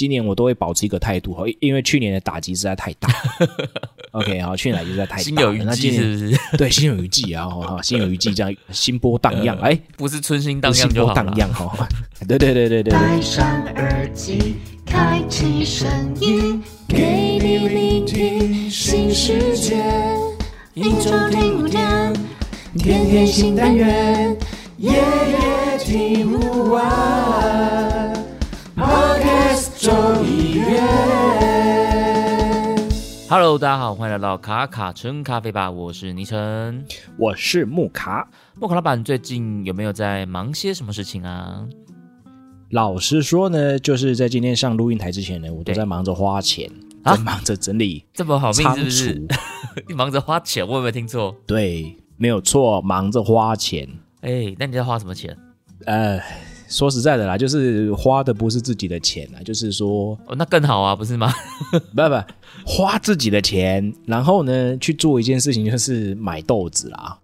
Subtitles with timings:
[0.00, 3.10] 今年我都会保持一个态度哈，因为去年的打击实在太大。
[4.12, 6.40] OK，好，去年实在太大，心有余悸是不是？
[6.56, 11.86] 对，心有余悸啊，哈，心有余悸，这样心波荡漾，哎，不是春心荡漾就好荡漾 哈，
[12.26, 12.90] 对对对对对。
[12.94, 14.54] 戴上耳机，
[14.86, 15.86] 开启声
[16.18, 19.84] 音，给你聆听新世界。
[20.72, 22.10] 一周听五天，
[22.78, 24.34] 天天新单元，
[24.78, 27.99] 夜夜听不完。
[33.30, 36.84] Hello，大家好，欢迎来到卡卡城咖啡吧，我是倪晨，
[37.16, 38.28] 我是木卡。
[38.56, 41.66] 木卡老板最近有没有在忙些什么事情啊？
[42.68, 46.70] 老实说呢，就是在今天上录音台之前呢，我都在忙着花钱，
[47.02, 49.26] 在忙着整理，这么好命是不是？
[49.88, 51.34] 你忙着花钱，我有没有听错？
[51.46, 53.88] 对，没有错，忙着花钱。
[54.20, 55.34] 哎，那你在花什么钱？
[55.86, 56.20] 呃。
[56.70, 61.30] 说实在的啦，就是花的不是自己的钱啊，就是说，哦，那更好啊，不是吗？
[61.72, 62.24] 不不，
[62.64, 67.18] 花自己的钱，然后呢去做一件事情，就是买豆子啦。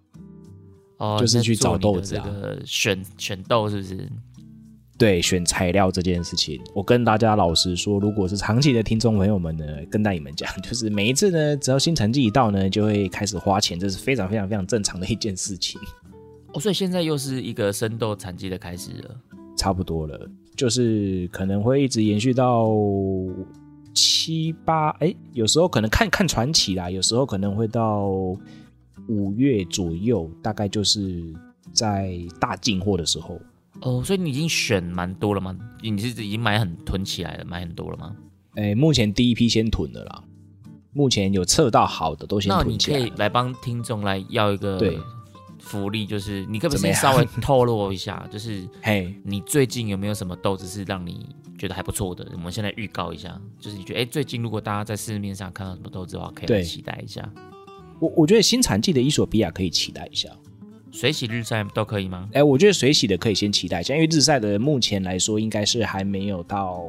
[0.97, 2.25] 哦，就是去找豆子啊，
[2.65, 4.09] 选选豆是不是？
[4.97, 15.79] 对，选材料这件事情，我跟大家老实说，如果是长期的听众朋友们呢，跟大你们讲， 就是每一次呢，只要新成绩一到呢，就会开始花钱，这是非常非常非常正常的一件事情。
[16.53, 19.15] 哦，所以现在又是一个生豆产季的开始了。
[19.57, 22.69] 差不多了，就是可能会一直延续到
[23.91, 28.05] 七八，哎，有时候可能看看传奇啦，有时候可能会到
[29.07, 31.33] 五月左右，大概就是
[31.73, 33.41] 在大进货的时候。
[33.81, 35.57] 哦，所以你已经选蛮多了吗？
[35.81, 38.15] 你是已经买很囤起来了，买很多了吗？
[38.53, 40.23] 哎，目前第一批先囤的啦，
[40.93, 42.99] 目前有测到好的都先囤起来。
[42.99, 44.99] 那你可以来帮听众来要一个对。
[45.59, 51.27] 福利就是，你可不可以稍微透露一下，就是嘿，你最近有没有什么豆子是让你
[51.57, 52.27] 觉得还不错的？
[52.33, 57.27] 我们现在预告一下，就是你觉得，哎，最近如果大家在市面上看到什么豆子的话，可以期待一下。
[57.99, 60.29] 我我觉得新产季的伊索比亚可以期待一下，
[60.91, 62.29] 水洗日晒都可以吗？
[62.33, 66.85] 哎，我觉得水洗的可以先期待一下，因为日晒的目前来说应该是还没有到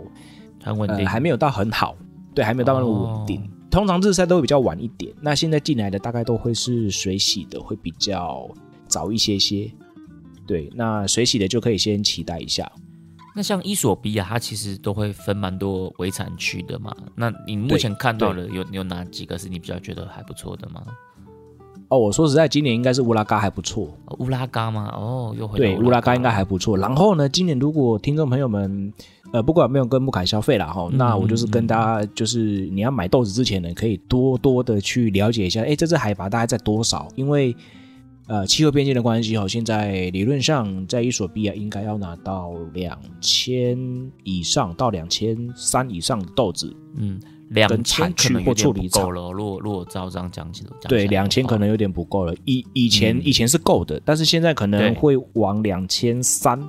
[0.62, 1.96] 很稳定，还没有到很好，
[2.34, 3.50] 对，还没有到那么稳定。
[3.70, 8.48] 通常日晒都会比较晚一点，那现在进来的大概都会是水洗的，会比较。
[8.88, 9.70] 早一些些，
[10.46, 12.72] 对，那水洗的就可以先期待一下。
[13.36, 16.96] 那像伊索比亚，它其实都会分蛮多围产区的嘛。
[17.14, 20.82] 那你目前看到了有有哪几个是你比较觉得还不错的吗？
[21.90, 23.94] 哦，我说实在，今年应该是乌拉嘎还不错。
[24.20, 24.90] 乌拉嘎吗？
[24.96, 26.78] 哦，又回对乌拉嘎应该还不错。
[26.78, 28.90] 然后呢，今年如果听众朋友们，
[29.32, 37.08] 呃，不管有没有跟木凯消费了哈，那我就是跟大家，就是你要买豆子之前呢，可以多多的去了解一下，哎，这只海拔大概在多少？
[37.14, 37.54] 因为
[38.26, 43.78] 呃，气候变迁的关系哦，现在理论上在伊索比亚应该要拿到两千
[44.22, 47.18] 以上到两千三以上的豆子，嗯，
[47.48, 49.32] 两千可能有点不够了。
[49.32, 52.34] 如果如果照这样讲起来，对，两千可能有点不够了。
[52.44, 56.62] 以以前以前是够的，但是现在可能会往两千三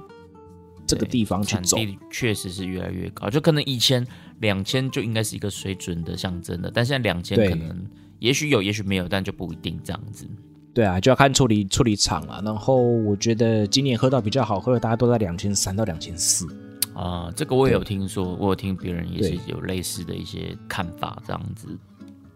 [0.89, 1.77] 这个地方去走。
[2.11, 4.05] 确实是越来越高，就可能以前
[4.39, 7.85] 两千就应该是一个水准的象征的，但现在两千可能
[8.19, 10.25] 也许有，也许没有，但就不一定这样子。
[10.73, 12.41] 对啊，就要看处理处理厂了。
[12.43, 16.47] 然后我觉得今年喝到比较好喝的，大家都在两千三到两千四
[16.93, 17.31] 啊。
[17.35, 21.67] 这个我也有听说，我有听别人也是有类似的一些看法，这样子。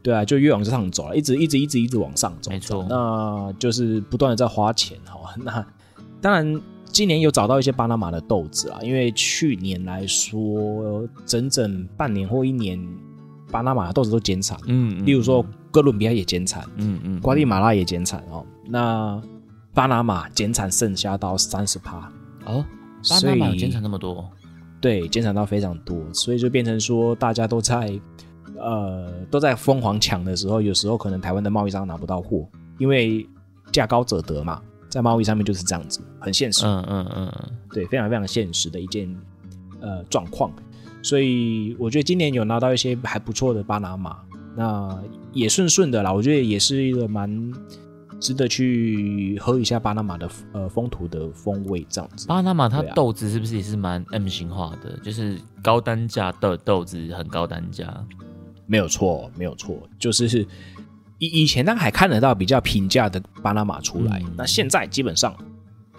[0.01, 2.51] 对啊，就越往上走了，一直一直一直一直往上走。
[2.51, 5.33] 没错，那就是不断的在花钱哈。
[5.37, 5.65] 那
[6.19, 6.61] 当然，
[6.93, 12.79] 今年有找到一些巴拿马的豆子啊，因为去年来说，整整半年或一年。
[13.51, 18.43] 巴拿马的豆子都减产，嗯，例如说哥伦比亚也减产，嗯嗯，瓜地马拉也减产哦。
[18.67, 19.21] 那
[19.75, 22.11] 巴拿马减产剩下到三十趴。
[22.45, 22.65] 哦，
[23.07, 24.27] 巴拿马减产那么多，
[24.81, 27.93] 对，减产到非常多，所以就变成说大家都在
[28.57, 32.49] 呃都在疯狂抢的时候，有时候可能台湾的贸易商拿不到货，
[32.79, 33.23] 因为
[33.71, 34.59] 价高者得嘛，
[34.93, 37.31] 在贸易上面就是这样子，很现实，嗯嗯嗯，
[37.71, 39.09] 对，非常非常现实的一件
[39.81, 40.53] 呃状况。
[41.01, 44.17] 所以我觉得今年有拿到一些还不错的巴拿马，
[44.55, 44.95] 那
[45.31, 46.13] 也顺顺的啦。
[46.13, 47.51] 我觉得也是一个蛮
[48.19, 52.27] 值得去喝一下巴拿马的呃风土的风味这样子。
[52.27, 54.95] 巴拿马它豆子是不是也是蛮 M 型化的？
[55.03, 57.91] 就是高单价的豆子很高单价，
[58.67, 59.81] 没有错，没有错。
[59.97, 60.45] 就是
[61.25, 65.35] 以以前那还看得到比较平价的巴拿马出来，那现在基本上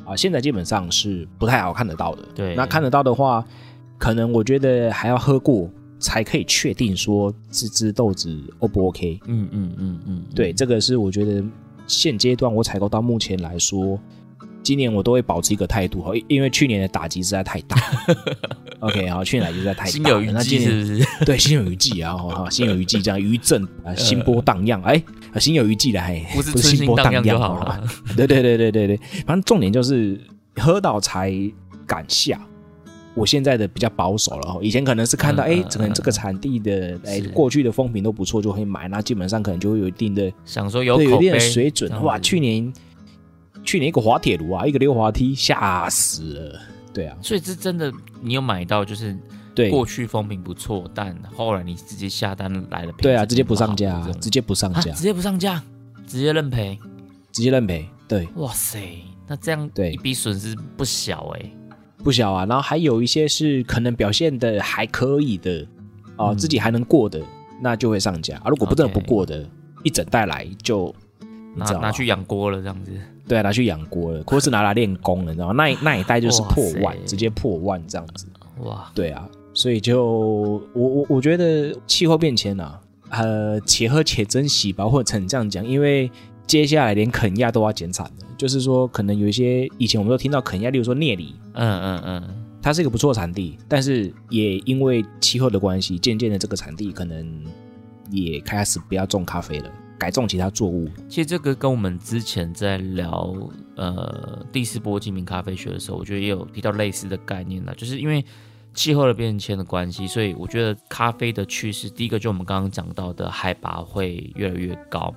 [0.04, 2.22] 啊，现在基本上是不太好看得到的。
[2.34, 3.44] 对，那看得到的话。
[3.96, 9.20] 可能我觉得还要喝过才可以确定说这支豆子 O 不 OK？
[9.26, 11.42] 嗯嗯嗯嗯，对，这个是我觉得
[11.86, 13.98] 现阶段我采购到目前来说
[14.64, 17.76] 今年我都会保持一个态度哈，因为去年的打击实在太大。
[18.80, 19.90] OK，好，去年打击实在太大。
[19.90, 21.06] 心有余悸是不是？
[21.24, 25.00] 对，心有余悸啊，哈，心有余悸这样余震啊， 心波荡漾，哎，
[25.38, 27.80] 心有余悸的，哎，不是心波荡漾就好了。
[28.16, 28.96] 对对对对对对，
[29.26, 30.18] 反正重点就是
[30.56, 31.30] 喝到才
[31.86, 32.40] 敢下。
[33.14, 42.02] 我现在的比较保守了，以前可能是看到哎，可能这个产地的哎过去的风评都不错，就会买，那基本上可能就会有一定的想说有有一定的水准。
[42.02, 42.72] 哇，去年。
[43.64, 46.60] 去年一个滑铁卢啊，一个溜滑梯，吓死了。
[46.92, 49.16] 对啊，所以这真的，你有买到就是
[49.54, 55.60] 对过去风评不错，但后来你直接下单来了，对啊，直接不上架，直接不上架，直接不上架，
[56.06, 56.78] 直接认赔，
[57.32, 57.88] 直接认赔。
[58.06, 58.78] 对，哇塞，
[59.26, 61.50] 那这样对一笔损失不小哎，
[62.04, 62.44] 不小啊。
[62.44, 65.66] 然后还有一些是可能表现的还可以的
[66.16, 67.20] 啊，自己还能过的，
[67.60, 68.44] 那就会上架啊。
[68.46, 69.44] 如果不真的不过的，
[69.82, 70.94] 一整袋来就
[71.56, 72.92] 拿拿去养锅了这样子。
[73.26, 75.54] 对啊，拿去养锅了，或是拿来练功了，你知道吗？
[75.54, 78.26] 那那一代就是破万，直接破万这样子。
[78.60, 80.04] 哇，对啊，所以就
[80.72, 82.80] 我我我觉得气候变迁啊，
[83.10, 86.10] 呃，且喝且珍惜吧，或者成这样讲，因为
[86.46, 97.26] 接下来连肯亚都要减产了，就是说可能有一些以前我们都听到肯亚，例如说聂里，嗯嗯嗯，它是一个不错产地，但是也因为气候的关系，渐渐的这个产地可能
[98.10, 99.70] 也开始不要种咖啡了。
[99.98, 103.34] 改种其他作物，其实这个跟我们之前在聊
[103.76, 107.74] 呃第四波精品咖啡学的时候，我觉得也有提到类似的概念了。
[107.74, 108.24] 就是因为
[108.74, 115.14] 气候的变迁的关系，所以我觉得咖啡的趋势，第一个就我们刚刚讲到的海拔会越来越高。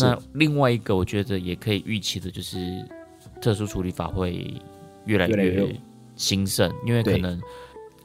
[0.00, 2.58] 那另外一个，我觉得也可以预期的就是
[3.40, 4.54] 特殊处理法会
[5.04, 5.74] 越来越
[6.16, 7.40] 兴盛，因为可能。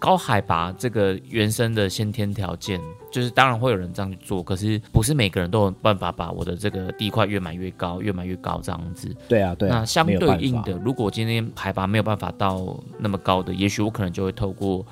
[0.02, 2.82] 高海拔这个原生的先天条件，
[3.12, 9.16] 就是当然会有人这样去做，可是不是每个人都有办法把我的这个地块越买越高，越买越高这样子。
[9.30, 9.70] 对啊，对。
[9.70, 14.84] 那相对应的，如果今天海拔没有办法到那么高的，也许我可能就会透过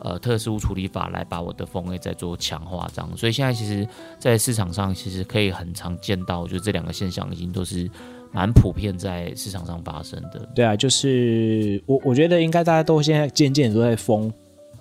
[0.00, 3.16] 呃特殊处理法来把我的风味再做强化这样。
[3.16, 3.86] 所以现在其实，
[4.18, 7.88] 在市场上其实可以很常见到，就这两个现象已经都是
[8.32, 10.40] 蛮普遍在市场上发生的。
[10.56, 14.28] 对啊，就是我我觉得应该大家都现在渐渐都在疯。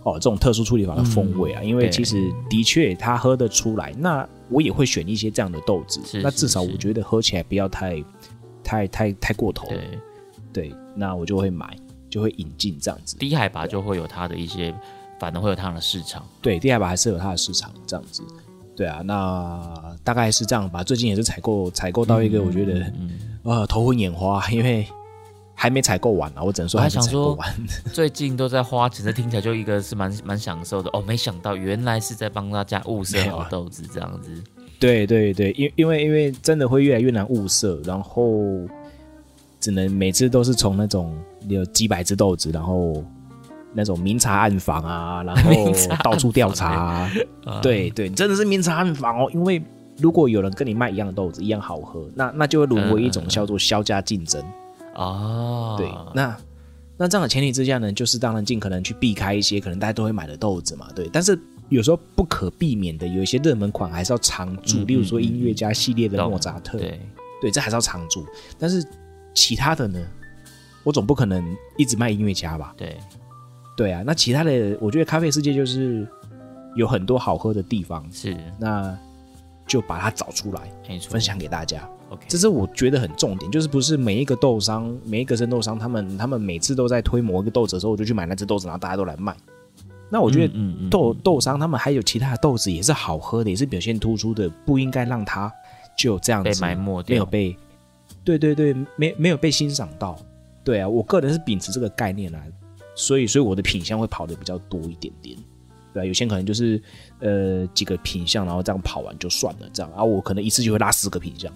[0.06, 8.04] 哦，这种特殊处理法的风味啊，因为其实的确他喝得出来，那我也会选一些这样的豆子，那至少我觉得喝起来不要太、
[8.64, 9.68] 太、太、太过头。
[9.68, 9.80] 对，
[10.54, 11.76] 对，那我就会买，
[12.08, 13.18] 就会引进这样子。
[13.18, 14.72] 低海拔就会有它的一些，
[15.20, 16.24] 反而会有它的市场。
[16.40, 18.22] 对，低海拔还是有它的市场这样子。
[18.76, 20.84] 对啊，那大概是这样吧。
[20.84, 22.94] 最近也是采购，采购到一个我觉得，
[23.42, 24.86] 呃，头昏眼花，因为。
[25.58, 27.38] 还没采购完呢，我只能说还想说，
[27.94, 31.02] 最近都在花钱，这听起来就一个是蛮蛮享受的哦。
[31.08, 34.30] 没想到原来是在帮大家物色好豆子这样子。
[34.78, 38.30] 对对对，因因为因为真的会越来越难物色，然后
[39.60, 41.18] 只能每次都是从那种
[41.48, 43.02] 有几百只豆子，然后
[43.74, 45.72] 那种明察暗访啊，然后
[46.04, 47.10] 到处调查。
[47.64, 49.30] 对对，真的是明察暗访哦。
[49.34, 49.64] 因为
[49.98, 54.44] 如果有人跟你卖一样的豆子，一样好喝，那那就会沦为一种叫做销价竞争。
[54.96, 56.38] 哦，对，那
[56.98, 61.10] 那这样的前提之下呢，就是当然尽可能去避开一些可能大家都会买的豆子嘛，对。
[61.12, 61.38] 但是
[61.70, 67.00] 有时候不可避免的，有一些热门款还是要常驻，例如说音乐家系列的莫扎特，对，
[67.42, 68.26] 对，这还是要常驻。
[68.58, 68.86] 但是
[69.34, 70.00] 其他的呢，
[70.84, 71.44] 我总不可能
[71.78, 72.74] 一直卖音乐家吧？
[72.78, 72.98] 对，
[73.76, 74.02] 对啊。
[74.06, 76.08] 那其他的，我觉得咖啡世界就是
[76.76, 78.98] 有很多好喝的地方，是，那
[79.68, 80.62] 就把它找出来，
[81.10, 81.86] 分享给大家。
[82.10, 89.36] OK，这是我觉得很重点，就是不是每一个豆商，每一个生豆商，他们他们每次都在推某一个豆子的时候，我就去买那只豆子，然后大家都来卖。
[90.08, 90.54] 那我觉得
[90.90, 95.52] 豆豆商他们还有其他的豆子也是好喝的，也是表现突出的，不应该让它
[95.98, 97.58] 就这样子被埋没掉，没有被，
[98.24, 100.16] 对对对，没没有被欣赏到。
[100.64, 102.52] 对啊，我个人是秉持这个概念来，
[102.94, 105.36] 所以所以我的品相会跑的比较多一点点。
[105.92, 106.82] 对啊，有些可能就是
[107.20, 111.52] 呃几个品相，然后这样跑完就算了，这样啊，我可能一次就会拉四个品相。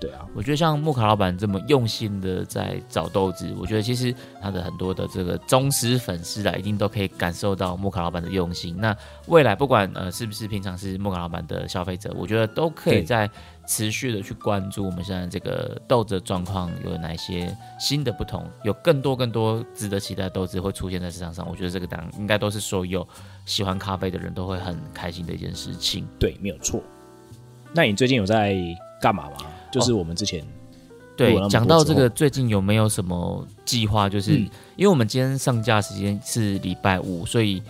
[0.00, 8.76] 对啊，我觉得像木卡老板这么用心的在找豆子，我觉得其实他的很多的这个忠实粉丝啊，一定都可以感受到木卡老板的用心。
[8.78, 13.28] 那未来不管呃是不是平常是木卡老板的消费者，我觉得都可以在
[13.66, 21.44] 持续的去关注我们现在这个豆子的状况有哪些新的不同，有更多更多值得期待的豆子会出现在市场上。
[21.50, 23.04] 我觉得这个当应该都是所有
[23.46, 26.06] 喜欢咖啡的人都会很开心的一件事情。
[26.20, 26.80] 对，没有错。
[27.72, 28.56] 那你最近有在
[29.02, 29.36] 干嘛吗？
[29.70, 30.44] 就是我们之前
[31.16, 34.08] 对讲到这个，最近有没有什么计划？
[34.08, 34.32] 就是
[34.76, 37.62] 因为我们今天上架时间是礼拜五，所以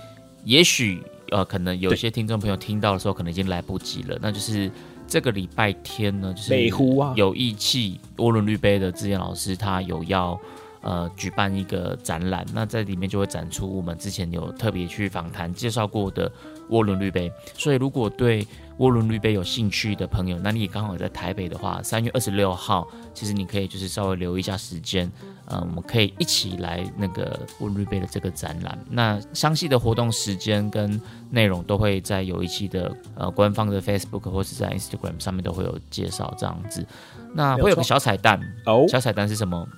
[0.44, 4.18] 也许呃，可能有些听众朋友听到的时候，可能已经来不及了。
[4.20, 4.70] 那就是
[5.06, 6.52] 这个礼拜天呢，就是
[7.00, 10.38] 啊，有义气涡轮绿杯的志燕老师，他有要
[10.82, 16.30] 呃举办一个展览，那在里面就会展出我们之前有特别去访谈介绍过的
[16.70, 17.32] 涡轮滤杯。
[17.56, 18.46] 所以如果对
[18.78, 25.10] 涡轮滤杯有兴趣的朋友，那你也刚好在台北的话，三月二十六号，其实你可以就是稍微留一下时间，
[25.46, 28.78] 呃，我们可以一起来那个涡轮滤杯的这个展览。
[28.88, 36.86] 那详细的活动时间跟内容都会在有一期的呃官方的 Facebook 或是在 Instagram 上面都会有介绍这样子。
[37.34, 39.68] 那会有个小彩蛋哦，小彩蛋是什么？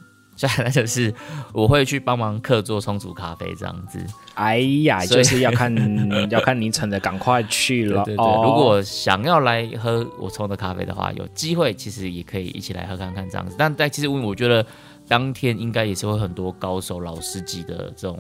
[0.40, 1.12] 小彩蛋就是
[1.52, 3.98] 我会去帮忙客座冲煮咖啡这样子。
[4.32, 5.70] 哎呀，就是要看
[6.30, 8.02] 要看你成的，赶快去 了。
[8.04, 13.54] 对对对，如果想要来喝我冲的咖啡的话，有机会其实也可以一起来喝看看这样子。
[13.58, 14.64] 但但其实我我觉得
[15.06, 18.18] 当天应该也是会很多高手老师级的这种。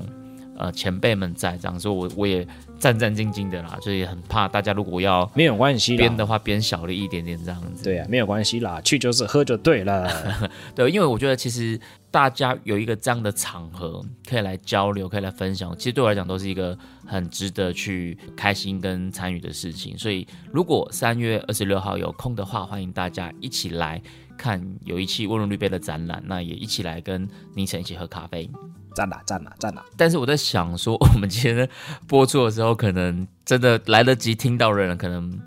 [0.58, 2.46] 呃，前辈们在这样所以，我我也
[2.78, 7.82] 战战兢兢的啦，所以很怕大家如果要没有关系编的话，编小了一点点这样子。
[7.82, 10.06] 对啊，没有关系啦，去就是喝就对了。
[10.76, 16.76] 对，因为我觉得其实大家有一个这样的场合可以来交流，可以来分享，其实对我来讲都是一个
[17.06, 19.96] 很值得去开心跟参与的事情。
[19.96, 24.02] 所以如果三月二十六号有空的话，欢迎大家一起来
[24.36, 28.50] 看有一期温柔绿杯的展览，那也一起来跟宁晨一起喝咖啡。
[28.92, 29.84] 赞啦赞啦赞啦！
[29.96, 31.68] 但是我在想说，我们今天
[32.08, 35.40] 播出的时候，可能真的来得及听到的人，可能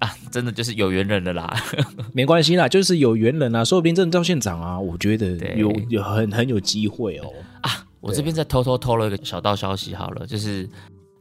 [0.00, 1.54] 啊，真的就是有缘人了啦。
[2.12, 7.32] 没关系啦，就是有缘人啊，说不定真的到现场啊，我觉得有有很很有机会哦。
[7.62, 10.68] 啊，我这边再偷偷偷了一个小道消息，好了，就是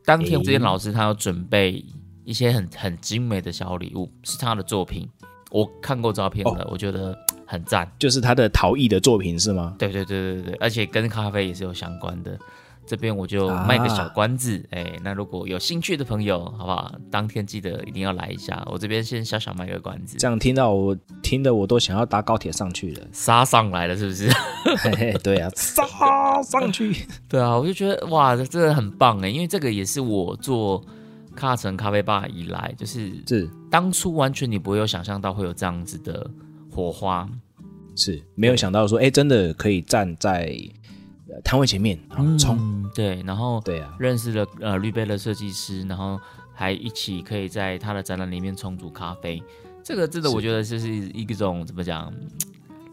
[0.06, 1.84] 当天这间老师他要准备
[2.24, 5.08] 一些很很精美的小礼物，是他的作品，
[5.52, 7.18] 我看过照片了，我觉得。
[7.50, 9.74] 很赞，就是他的陶艺的作品是吗？
[9.80, 12.38] 对对对对对，而且跟咖啡也是有相关的。
[12.88, 16.96] 这边我就卖个小关子，哎，那如果有兴趣的朋友，好不好？
[17.12, 18.66] 当天记得一定要来一下。
[18.72, 20.18] 我这边先小小卖个关子。
[20.18, 24.30] 这样听到我听的我都想要搭高铁上去了，杀上来了是不是？
[25.22, 25.84] 对啊，杀
[26.42, 27.06] 上去。
[27.30, 30.84] 对啊，我就觉得哇，这真的很棒哎，因为这个也是我做
[31.36, 36.30] 卡城咖啡吧以来，就是是当初完全你不会有想象到会有这样子的。
[36.70, 37.28] 火花
[37.96, 40.56] 是没有想到说，哎，真的可以站在
[41.44, 42.00] 摊位前面
[42.40, 46.20] 冲，对，然后对啊，认识了呃绿贝的设计师，然后
[46.54, 49.42] 还一起可以在他的展览里面冲煮咖啡，
[49.84, 52.12] 这个真的我觉得就是一种怎么讲，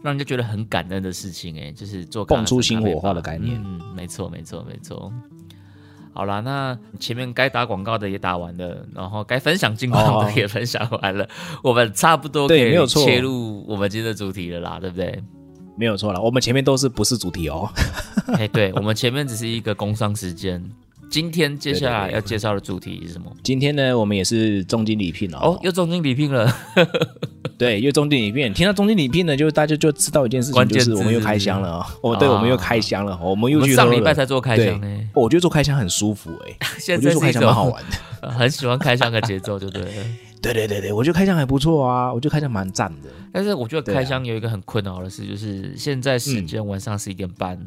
[0.03, 5.11] 让人家觉得很感恩的事情，哎，就是做蹦出新火花的概念，嗯，没错，没错，没错。
[6.13, 11.27] 好了，那前面该打广告的也打完了，然后该分享近况的也分享完了，
[11.61, 15.21] 我们差不多可以切入我们今天的主题了啦，对不对？
[15.77, 17.69] 没有错了，我们前面都是不是主题哦？
[18.37, 20.63] 哎，对，我们前面只是一个工商时间。
[21.07, 23.31] 今天接下来要介绍的主题是什么？
[23.43, 25.37] 今天呢，我们也是重金礼聘哦。
[25.39, 26.51] 哦， 又重金礼聘了。
[27.57, 28.51] 对，又重金礼聘。
[28.53, 31.85] 听到重金礼聘呢，就大家就知道一件事情，就是我们又开箱了哦。
[32.01, 33.17] 哦，对，我们又开箱了。
[33.21, 34.87] 我们又去上礼拜才做开箱呢。
[35.13, 36.67] 我觉得做开箱很舒服哎。
[36.79, 37.83] 现在做开箱蛮好玩
[38.21, 39.77] 的，很喜欢开箱的节奏，对不
[40.45, 40.53] 对？
[40.53, 43.09] 对对对对，我觉得开箱还不错啊，我觉得开箱蛮赞的。
[43.31, 47.59] 但是我觉得开箱有一个很困扰的事，就是现在时间晚上十一点半。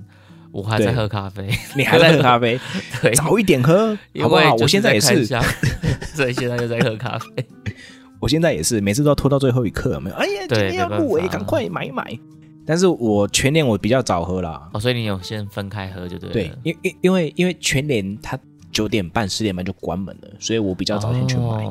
[0.51, 2.59] 我还在喝咖啡，你还在喝咖啡？
[3.03, 4.55] 对，早一点喝，好不好？
[4.55, 5.27] 我现在也是，
[6.15, 7.47] 所以现在又在喝咖啡。
[8.19, 10.17] 我现在也是，每次都要拖到最后一刻，没有？
[10.17, 12.19] 哎呀，今天要入围，赶快买一买。
[12.65, 16.31] 但是我全年我比较早喝啦，哦，所以你有先分开喝就对。
[16.31, 18.39] 对，因因因为因为全年它
[18.73, 21.69] 九点半十点半就关门了，所以我比较早先去买。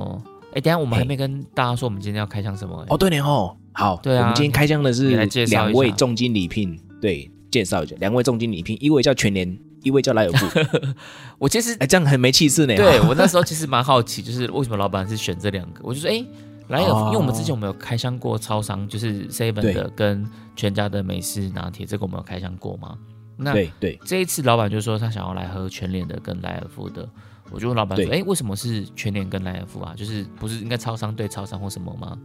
[0.53, 2.85] 哎，等下我们还没跟大家说我们今天要开箱什么？
[2.89, 7.31] 哦，对，年后好，对啊，我们今天开箱的是两位重金礼聘，对。
[7.49, 10.45] 介绍一下，两位重金礼聘，一位叫全联，一位叫莱尔富。
[11.39, 12.75] 我其实哎，这样很没气势呢。
[12.75, 15.79] 对我那时候其实蛮好奇，就是为什么老板是选这两个？
[15.81, 16.23] 我就说，哎，
[16.67, 22.97] 莱尔，因为我们之前我们有开箱过超商，就是 seven 的跟全家的美式拿铁，这个我们有开箱过吗？
[23.37, 27.07] 那对对，这一次老板就说他想要来喝全联的跟莱尔富的，
[27.51, 29.93] 我就问老板说，哎，为什么是全联跟莱尔富啊？
[29.95, 32.17] 就是不是应该超商对超商或什么吗？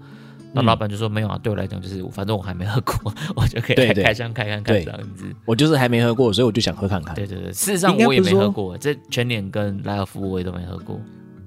[0.54, 5.24] 那老板就说没有啊，对我来讲就是，反正我还没喝过， 我就可以开箱开看看这样子。
[5.46, 7.14] 我就是还没喝过，所以我就想喝看看。
[7.14, 11.00] 对对对，事实上我也没喝过，这全脸跟莱尔富我也都没喝过。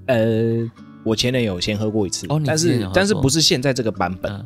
[0.08, 0.68] 呃，
[1.04, 4.44] 我前年有先喝过一次，哦但是但是不是现在这个版本，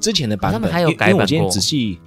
[0.00, 2.00] 之前的版本还有改版我今天仔细，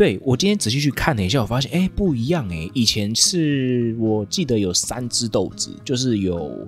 [0.00, 6.66] 对我今天仔细去看了一下，我发现哎不一样哎，以前是我记得有三只豆子，就是有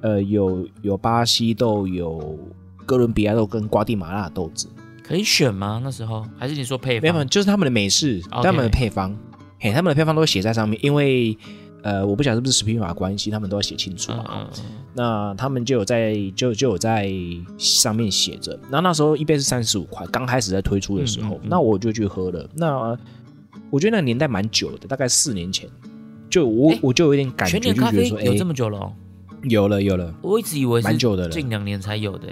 [0.00, 2.38] 呃有有巴西豆有。
[2.86, 4.68] 哥伦比亚豆跟瓜地马拉豆子
[5.02, 5.80] 可以选吗？
[5.82, 7.02] 那时候还是你说配方？
[7.02, 9.14] 没有，就是他们的美式，他们的配方，
[9.58, 10.78] 嘿，他们的配方都会写在上面。
[10.82, 11.36] 因为
[11.84, 14.48] 呃，我不晓得是不是食品法关系，他们都要写清楚嘛。
[14.94, 17.12] 那他们就有在就就有在
[17.58, 18.58] 上面写着。
[18.70, 22.48] 那那时候一杯是三十五块，刚开始在推出的时候，那我就去喝了。
[22.54, 22.98] 那
[23.68, 25.68] 我觉得那个年代蛮久的，大概四年前，
[26.30, 28.90] 就我我就有点感觉，就觉得说，有这么久了？
[29.42, 32.28] 有了有了，我一直以为蛮久的了，近两年才有的。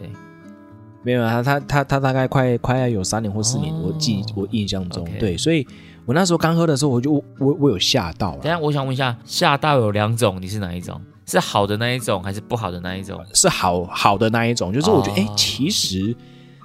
[1.02, 5.66] 没有啊，他他他大概快快要有三年或四年，我记我印象中，对，所以
[6.04, 8.32] 我那时候刚喝的时候，我就我我有吓到。
[8.38, 11.00] 等下，我想问一下，吓到有两种，你是哪一种？
[11.26, 13.18] 是好的那一种，还是不好的那一种？
[13.32, 16.14] 是好好的那一种，就是我觉得哎，其实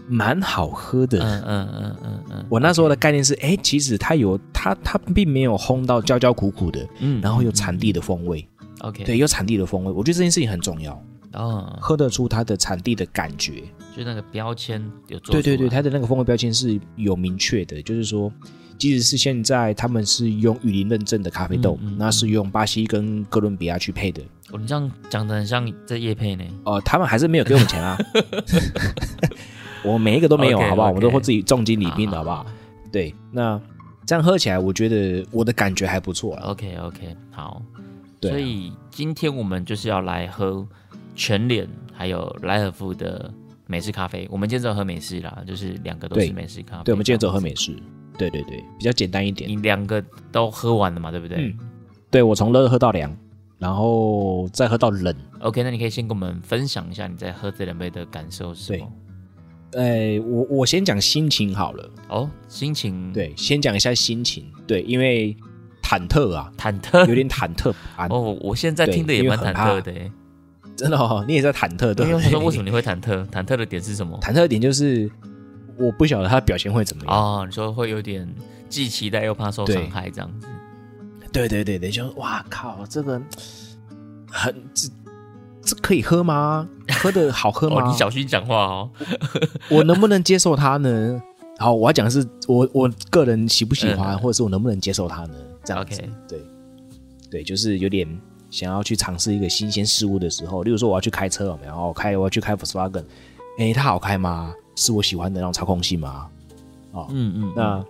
[0.08, 1.20] 蛮好喝的。
[1.20, 2.46] 嗯嗯嗯嗯嗯。
[2.50, 8.48] 我那时候的概念是，哎，其实它有它它并没有烘到焦焦苦苦的，嗯，然后有产地的风味。
[8.79, 11.00] OK，对，有产地的风味，我觉得这件事情很重要。
[11.34, 13.63] 哦，喝得出它的产地的感觉，
[13.96, 15.34] 就那个标签有做。
[15.34, 18.32] 对对对，它的那个风味标签是有明确的，就是说，
[18.77, 24.22] 即使是现在他们是用雨林认证的咖啡豆，那是用巴西跟哥伦比亚去配的。
[24.51, 26.43] 哦，你这样讲的很像在叶配呢。
[26.63, 27.98] 哦，他们还是没有给我们钱啊。
[29.84, 30.91] 我每一个都没有，好不好？
[30.91, 32.46] 我都会自己重金礼宾的，好不好？
[32.91, 33.60] 对，那
[34.05, 36.36] 这样喝起来，我觉得我的感觉还不错。
[36.43, 37.62] OK OK，好。
[38.22, 40.67] 所以今天我们就是要来喝。
[41.19, 43.34] 全脸还有莱尔夫的
[43.65, 46.84] 美式咖啡，我们今天只喝美式啦，就是两个都是美式咖啡。
[46.84, 47.75] 对，我们今天只喝美式。
[48.18, 49.50] 对对对，比较简单一点。
[49.50, 51.12] 你两个都喝完了嘛？
[51.12, 51.38] 对不对？
[51.38, 51.58] 嗯。
[52.10, 53.16] 对，我从热喝到凉，
[53.58, 55.14] 然后再喝到冷。
[55.40, 58.92] OK，那你可以先跟我们分享一下你在喝这两杯的感受是什么？
[59.74, 61.92] 呃，我我先讲心情好了。
[62.08, 63.12] 哦，心情。
[63.12, 64.46] 对，先讲一下心情。
[64.66, 65.36] 对，因为
[65.84, 67.74] 忐忑啊，忐忑，有点忐忑。
[68.10, 69.94] 哦，我现在听的也蛮忐忑的。
[70.78, 73.28] 真的哦，你也在忐忑，对因为说为什么你会忐忑？
[73.30, 74.18] 忐忑的点是什么？
[74.24, 75.10] 忐忑的点就是
[75.77, 77.43] 我不晓得他的表现会怎么样哦。
[77.46, 78.27] 你说会有点
[78.69, 80.48] 既期待又怕受伤害这样子。
[81.31, 83.22] 对对对对，就哇靠，这个
[84.29, 84.89] 很这
[85.62, 86.67] 这可以喝吗？
[87.01, 87.88] 喝的好喝吗？
[87.88, 88.89] 你小心讲话哦。
[89.69, 91.22] 我能不能接受它呢？
[91.60, 95.36] 好，我要讲的是我我个人喜不喜欢，或者是我能不能接受它呢？
[95.63, 96.41] 这样子，对
[97.29, 98.07] 对，就是有点。
[98.50, 103.03] 想要去尝试一个新鲜事物的时候，例如说我要去开车，然后开我要去开 Volkswagen，
[103.60, 104.53] 哎，它好开吗？
[104.77, 106.27] 是我喜欢的那种操控性吗？
[106.94, 107.85] 哦，嗯嗯，那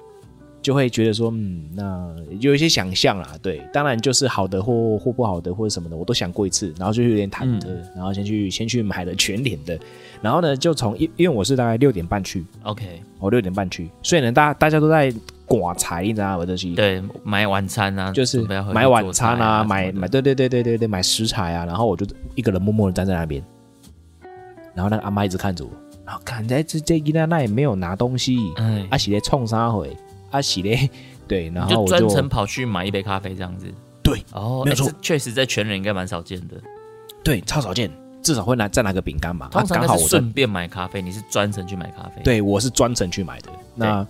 [0.59, 9.79] 就会觉得说，嗯，那有一些想象啦，对，当然就是好的或或不好的或者什么的，我都想过一次，然后就有点忐忑，然后先去先去买了全脸的，
[10.21, 15.13] 然后呢，就从因因为我是大概六点半去，OK，我六点半去，所以呢，大大家都在。
[15.47, 16.45] 寡财，你知道吗？
[16.45, 23.41] 这些对买晚餐啊，就是买晚餐啊，买买对对对对对对买食材啊，然后我就一个人默默的站在那边，
[24.75, 25.71] 然后那个阿妈一直看着我，
[26.23, 29.95] 看在这这伊娜那也没有拿东西，嗯阿喜咧冲啥回，
[30.31, 30.89] 阿喜咧
[31.27, 33.65] 对，然后我就专程跑去买一杯咖啡这样子，
[34.03, 36.55] 对，哦，没错，确实在全人应该蛮少见的，
[37.23, 37.91] 对，超少见，
[38.21, 44.05] 至少会拿再拿个饼干嘛，通常我顺便买咖啡，你是专程去买咖啡，对我是专程去买的，那。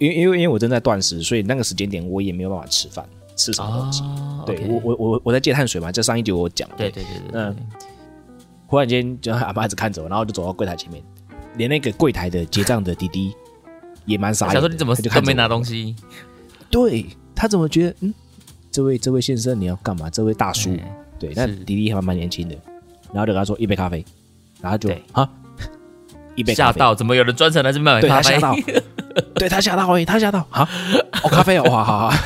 [0.00, 3.04] 因为因为因为我正在断食，所以那个时间点我也没有办法吃饭，
[3.34, 4.04] 吃什么东西？
[4.46, 6.68] 对我我我我在戒碳水嘛，这上一集我讲。
[6.76, 7.40] 对对对对。
[7.42, 7.56] 嗯。
[8.68, 11.02] 忽然间，就阿妈一直看着我，然后就走到柜台前面，
[11.56, 13.34] 连那个柜台的结账的滴滴
[14.04, 14.52] 也蛮傻眼。
[14.52, 15.96] 想说你怎么都没拿东西？
[16.70, 17.96] 对他怎么觉得？
[18.00, 18.14] 嗯，
[18.70, 20.10] 这位这位先生你要干嘛？
[20.10, 20.76] 这位大叔，
[21.18, 22.54] 对，那滴滴还蛮年轻的，
[23.10, 24.04] 然后就跟他说一杯咖啡，
[24.60, 25.26] 然后就啊，
[26.36, 28.38] 一杯吓到，怎么有人专程来这边买咖啡？
[29.34, 30.68] 对他吓到哎，他吓到啊！
[31.24, 32.16] 哦，咖啡哦，哇，好好，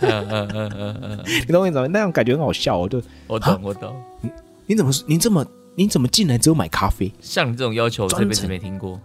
[0.00, 1.86] 嗯嗯嗯嗯嗯，你懂我意思吗？
[1.88, 3.94] 那种感觉很好笑，我就我懂我懂。
[4.20, 4.30] 你
[4.66, 5.44] 你怎么你这么
[5.78, 7.12] 你怎么进来只有买咖啡？
[7.20, 9.00] 像你这种要求，这辈子没听过。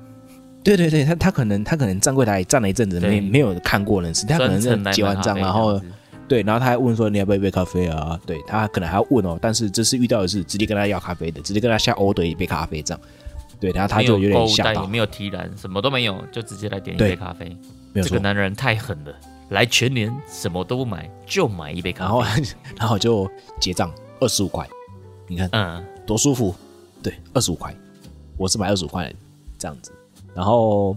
[0.64, 5.80] 对对对，他他可能他可能站柜台站了一阵子，没没有看过人事，他可能是结完账，然后
[6.28, 8.20] 对，然后他还问说你要不要一杯咖啡啊？
[8.26, 13.02] 对他可能还要问哦，但是这次遇到的是直接跟他要咖啡的，直接跟他下 order 一杯咖啡这样。
[13.60, 17.56] 对，然后他就有点吓到，没有提篮，什么都没有，就直接来点一杯咖啡。
[17.94, 19.14] 没有这个男人太狠了，
[19.50, 22.44] 来全年什么都不买，就买一杯咖啡，然后
[22.80, 24.68] 然后就结账二十五块。
[25.28, 26.54] 你看，嗯，多舒服。
[27.02, 27.76] 对，二十五块，
[28.38, 29.14] 我是买二十五块
[29.58, 29.92] 这样子。
[30.34, 30.96] 然后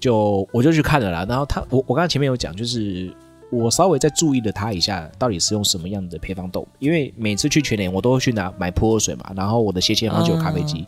[0.00, 1.24] 就我就去看了啦。
[1.28, 3.14] 然后他，我我刚才前面有讲，就是
[3.50, 6.66] 我稍微再注意了他一下，到底是用什么样的配方豆。
[6.80, 10.84] 因为每次去全联，我都会去拿买普洱水嘛，然后我的斜切方就有咖啡机。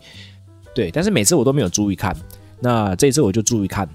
[0.74, 2.14] 对，但是每次我都没有注意看，
[2.60, 3.88] 那这次我就注意看，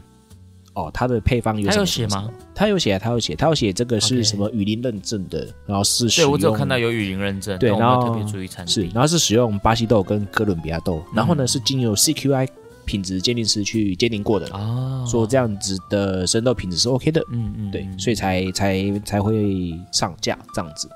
[0.76, 2.30] 哦，它的配方有他有写吗？
[2.54, 12.48] 他有写，他有写，他有写这个是什么雨林认证的，然后是对我只有看到有雨林认证，对，然后特别注意产地，是，然后是使用巴西豆跟哥伦比亚豆，然后呢是经由 CQI
[12.86, 20.88] 品质鉴定师去鉴定过的，哦，说这样子的生豆品质是 OK 的，嗯嗯，对，所以才才才会上架这样子。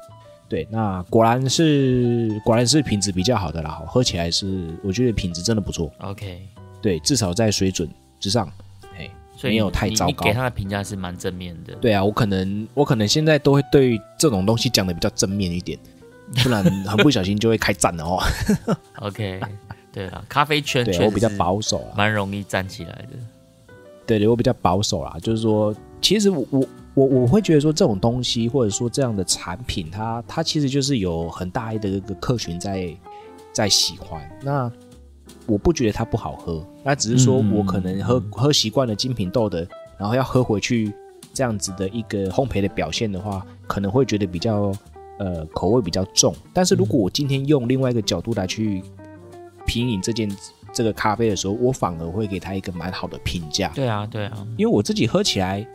[0.47, 5.91] 对，那果然是果然是品质比较好的啦，喝起来是我觉得品质真的不错。
[5.99, 6.41] OK，
[6.81, 7.87] 对，至少在水准
[8.19, 8.51] 之上，嘿，
[9.39, 10.07] 所以没有太糟糕。
[10.07, 11.73] 你给他的评价是蛮正面的。
[11.75, 15.79] 对啊，我可能我可能现在都会对这种东西讲的比较正面一点，
[16.43, 18.21] 不然很不小心就会开战了哦。
[18.97, 19.39] OK，
[19.93, 23.73] 对了，咖啡圈对我比较保守，蛮容易站起来的。
[24.05, 32.93] 对对，我比较保守啦，就是说，其实我我我我会觉得说，这种东西或者说这样的产品，它它其实就是有很大的一个客群在
[33.53, 34.21] 在喜欢。
[34.41, 34.69] 那
[35.49, 40.93] 我不觉得它不好喝，那只是说我可能喝喝习惯了精品豆的，然后要喝回去
[41.33, 44.71] 这样子的一个烘焙的表现的话，可能会觉得比较
[45.17, 46.33] 呃口味比较重。
[46.53, 48.81] 但是如果我今天用另外一个角度来去
[49.65, 50.29] 品饮这件。
[50.71, 53.71] 这个咖啡的时候，我反而会给他一个蛮好的评价。
[53.73, 55.65] 对啊，对啊，因为我自己喝起来，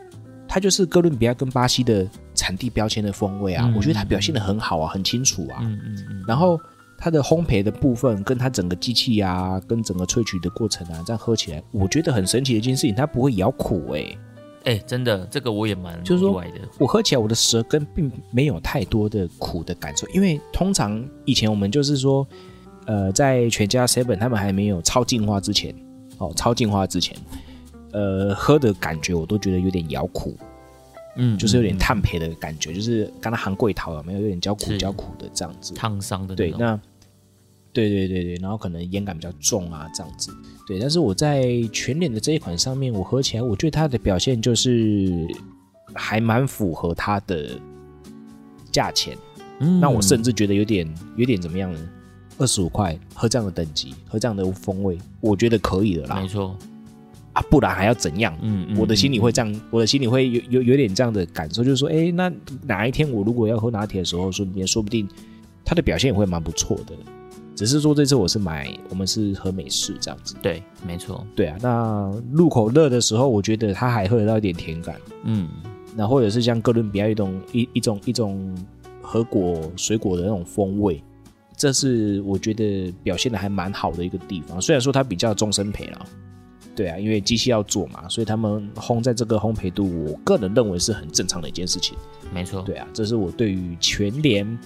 [0.47, 5.59] 它就是哥伦比亚跟巴西的产地标签的风味啊，我觉得它表现的很好啊，很清楚啊。
[5.59, 6.23] 嗯嗯嗯。
[6.25, 6.57] 然后
[6.97, 14.17] 它的烘焙的部分，跟它整个机器啊，跟整个萃取的过程啊，这样喝起来，我觉得很神奇的一件事情，它不会咬苦哎。
[14.65, 16.49] 哎，真的，这个我也蛮就是说，的。
[16.79, 22.27] 我喝起来我的舌根并没有太多的苦的感受，因为通常以前我们就是说。
[22.87, 25.73] 呃，在全家 seven 他们还没有超进化之前，
[26.19, 27.17] 哦，超进化之前，
[27.91, 30.37] 呃，喝的感觉我都觉得有点咬苦，
[31.17, 34.19] 嗯，就是有点碳焙的感觉，就是刚刚含桂桃有没有？
[34.19, 36.79] 有点焦苦焦苦的这样子，烫伤的对，那
[37.73, 40.31] 对对对对，然后可能烟感比较重啊这样子，
[40.67, 45.27] 对，但是我在全脸的这一款上面，我喝起来，我觉得它的表现就是
[45.93, 47.59] 还蛮符合它的
[48.71, 49.17] 价钱，
[49.59, 51.79] 嗯，那我甚至觉得有点有点怎么样呢？
[52.37, 56.19] 二十五块喝这样的等级，喝这样的风味，我觉得可以的啦。
[56.19, 56.57] 没错，
[57.35, 58.33] 啊，不然还要怎样？
[58.41, 62.31] 嗯嗯，我的心里会这样，我的心里会有有有点这样的感受，就是说，哎，那
[62.65, 65.07] 哪一天我如果要喝拿铁的时候，说不定说不定
[65.63, 66.95] 它的表现也会蛮不错的。
[67.55, 70.35] 只是说这次我是买，我们是喝美式这样子。
[70.41, 71.25] 对，没错。
[71.35, 74.95] 对啊，那入口热的时候，我觉得它还喝得到一点甜感。
[75.23, 75.47] 嗯，
[75.95, 78.55] 那或者是像哥伦比亚一种一一种一种
[79.01, 81.01] 核果水果的那种风味。
[81.57, 86.05] 这是我觉得表现的还蛮好的一个地方，虽然说它比较终身培了，
[86.75, 91.97] 对啊，因为机器要做嘛，所以他们烘在这个烘焙度，我个人认为是很正常的一件事情。
[92.33, 94.59] 没错，对啊，这是我对于全联，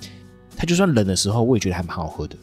[0.58, 2.36] 它就算冷的时候，我也觉得还蛮好喝的。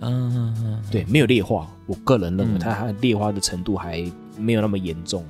[0.00, 4.04] 嗯嗯嗯，对，没有裂化，我个人认为它裂化的程度还
[4.36, 5.24] 没有那么严重。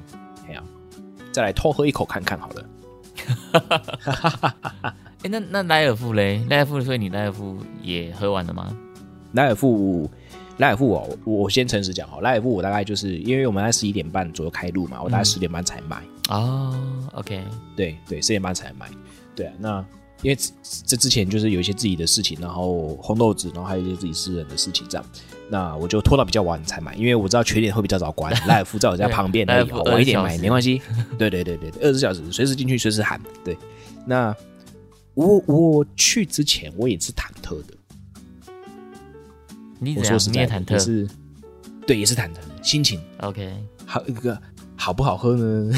[0.48, 0.64] 哎呀，
[1.31, 2.64] 再来偷喝一口看看好了。
[5.22, 6.42] 哎，那那莱尔富嘞？
[6.48, 8.74] 莱尔富，所以你莱尔富也喝完了吗？
[9.33, 10.11] 莱尔富，
[10.58, 16.78] 莱尔富哦，我先诚实讲哈，赖尔富我大概就是因为我们在十一点半左右开录嘛，我大概十点半才买哦。
[17.14, 17.42] OK，
[17.74, 18.88] 对对，十点半才买。
[19.34, 19.84] 对啊，那
[20.22, 20.38] 因为
[20.86, 25.04] 这之前就是有一些自己的事情，然后红豆子，然后还有一些自己私人的事情这样，
[25.48, 28.32] 那我就拖到比较晚才买，因为我知道缺点会比较早关。
[28.46, 30.80] 赖尔富在我家旁边，晚一点买没关系。
[31.18, 33.20] 对对对对对，二十小时随时进去，随时喊。
[33.44, 33.56] 对，
[34.06, 34.34] 那。
[35.14, 37.74] 我我去之前我也是忐忑的，
[39.83, 41.09] 你说实在忐忑是，
[41.87, 43.01] 对，也是忐忑心情。
[43.18, 43.53] OK，
[43.85, 44.40] 好一个
[44.77, 45.73] 好不好喝呢？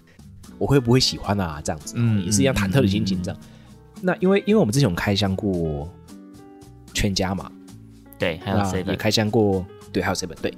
[0.58, 1.60] 我会不会喜欢啊？
[1.64, 3.22] 这样子，嗯，也是一样忐忑的心情。
[3.22, 3.40] 这样，
[4.02, 5.88] 那因为因为我们之前有开箱过
[6.92, 7.50] 全家嘛，
[8.18, 9.64] 对，还有谁也开箱过？
[9.92, 10.36] 对，还有谁本？
[10.42, 10.52] 对，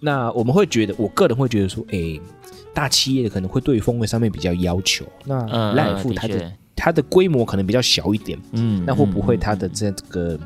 [0.00, 2.20] 那我们会觉得，我个人会觉得说，哎，
[2.72, 5.04] 大企业可能会对风味上面比较要求。
[5.24, 6.52] 那赖富它的。
[6.80, 10.38] 它的规模可能比较小一点，嗯，那会不会它的这个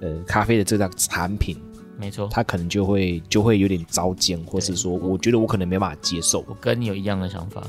[0.00, 1.56] 呃咖啡的这个产品，
[1.98, 6.44] 没错，它可能就会就会有点糟践，或是说，我觉得我可能没办法接受。
[6.48, 7.62] 我跟你有一样的想法，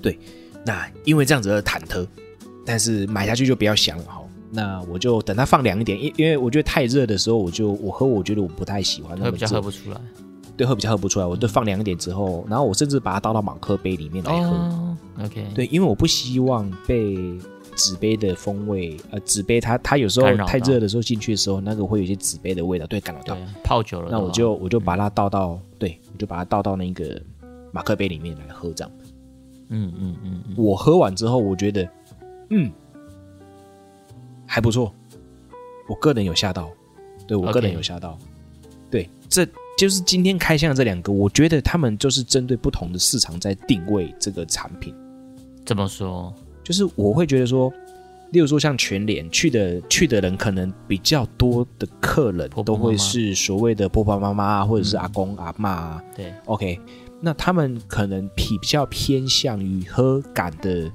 [0.00, 0.18] 对，
[0.64, 2.06] 那因为这样子的忐忑，
[2.66, 4.18] 但是买下去就不要想了哈。
[4.54, 9.96] 那我就等它放凉一点，因因为我觉得太热的时候，我就我喝，我觉得我不太喜欢，喝比较喝不出来，
[10.58, 11.24] 对，喝比较喝不出来。
[11.24, 14.96] 我就放凉一点之后，然后我甚至把它倒到马克杯里面来喝。
[15.24, 17.16] OK，对，因为我不希望被
[17.76, 23.36] 纸杯的风味，呃，纸杯它它有时候太热的时候进去的时候，那个会有一些纸杯的味道，对，干扰到。
[23.62, 27.20] 泡久了，那我就我就把它倒到，对，我就把它倒到那个
[27.70, 28.92] 马克杯里面来喝，这样。
[29.68, 31.88] 嗯嗯嗯，我喝完之后，我觉得，
[32.50, 32.70] 嗯，
[34.46, 34.94] 还不错，
[35.88, 36.70] 我个人有吓到，
[37.26, 38.18] 对我个人有吓到，
[38.90, 39.46] 对，这。
[39.74, 44.94] 就是今天开箱的这两个，我觉得他们就是针对不同的市场在定位这个产品。
[45.64, 46.32] 怎么说？
[46.62, 47.72] 就是我会觉得说，
[48.30, 56.02] 例如说像全联去的去的人，可能比较多的客人都会是所谓的婆婆妈妈啊或者是阿公阿妈。
[56.16, 56.80] 对，OK，
[57.20, 60.90] 那他们可能比较偏向于喝感的，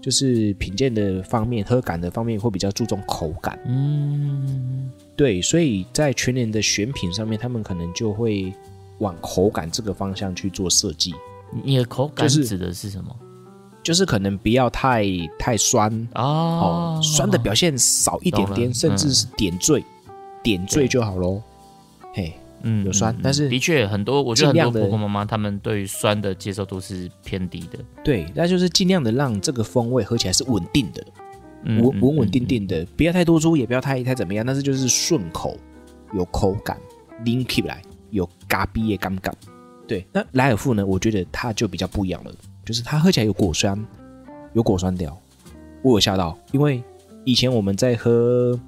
[0.00, 3.58] 就是品鉴的方面，喝感的方面会比较注重口感。
[3.66, 4.90] 嗯。
[5.16, 8.52] 对，所以在全年的选品上面，他们可能就会
[8.98, 11.14] 往口感这个方向去做设计。
[11.62, 13.16] 你的口感指的是什么？
[13.16, 13.33] 就是
[14.06, 15.04] 可能不要太
[15.38, 19.84] 太酸哦，酸的表现少一点点，甚至是点缀，
[20.42, 21.42] 点缀就好喽。
[22.14, 27.78] 嘿，嗯，有酸，但是的确很多，我觉得很多婆婆妈妈他们对于酸的接受度是偏低的。
[28.02, 31.04] 对，那就是尽量的让这个风味喝起来是稳定的，
[31.64, 35.58] 稳稳稳定定的，不要太多出，也不要太太怎么样，但是就是顺口，
[36.14, 36.78] 有口感，
[37.24, 39.30] 拎起来有嘎逼的感觉。
[39.86, 40.86] 对，那莱尔富呢？
[40.86, 42.32] 我觉得它就比较不一样了。
[42.64, 43.78] 就是它喝起来有果酸，
[44.52, 45.16] 有果酸调，
[45.82, 46.36] 我有吓到。
[46.52, 46.82] 因为
[47.24, 48.58] 以前我们在喝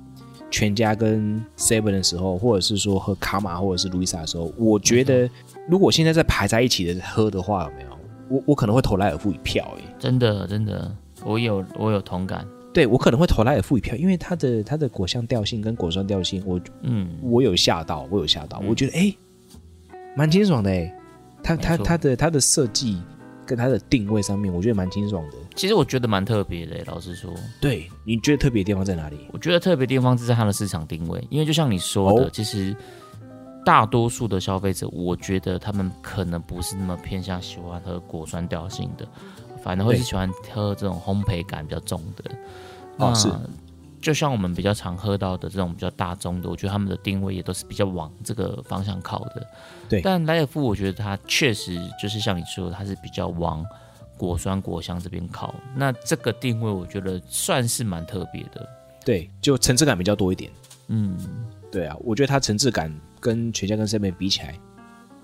[0.51, 5.29] 全家跟 Seven 的时候，或者是说喝卡玛或者是路易莎的时候，我觉得
[5.69, 7.89] 如果现在在排在一起的喝的话，有没有？
[8.29, 9.65] 我我可能会投莱尔富一票。
[9.79, 12.47] 哎，真的真的，我有我有同感。
[12.73, 19.15] 对我可能会投莱尔富一票，因为它的它的果香调性跟果酸调性，我嗯我有吓到，我有吓到，我觉得哎
[20.15, 20.95] 蛮清爽的哎，
[21.43, 23.01] 它它它的它的设计。
[23.47, 25.37] 跟它的定位上面，我觉得蛮清爽的。
[25.55, 27.33] 其实我觉得蛮特别的，老实说。
[27.61, 29.29] 对，你觉得特别的地方在哪里？
[29.33, 32.77] 我觉得特别地方是在它的市场定位，因为就像你说的，其实
[33.65, 39.07] 大多数的消费者，我觉得他们可能不是那么偏向喜欢喝果酸调性的，
[39.63, 42.31] 反而会是喜欢喝这种烘焙感比较重的。
[42.99, 43.29] 哦，是。
[44.07, 49.45] 就像我们比较常喝到的这种比较大众的，我觉得他们的定位也都是比较往这个方向靠的。
[49.89, 53.67] 对，但莱尔夫我觉得它确实就是像你说，的，它是比较往
[54.17, 55.53] 果酸果香这边靠。
[55.75, 58.65] 那这个定位我觉得算是蛮特别的。
[59.05, 60.53] 对，就层次感比较多一点。
[60.87, 61.19] 嗯，
[61.73, 64.57] 对啊，我觉得它层次感跟全家跟 seven 比起来，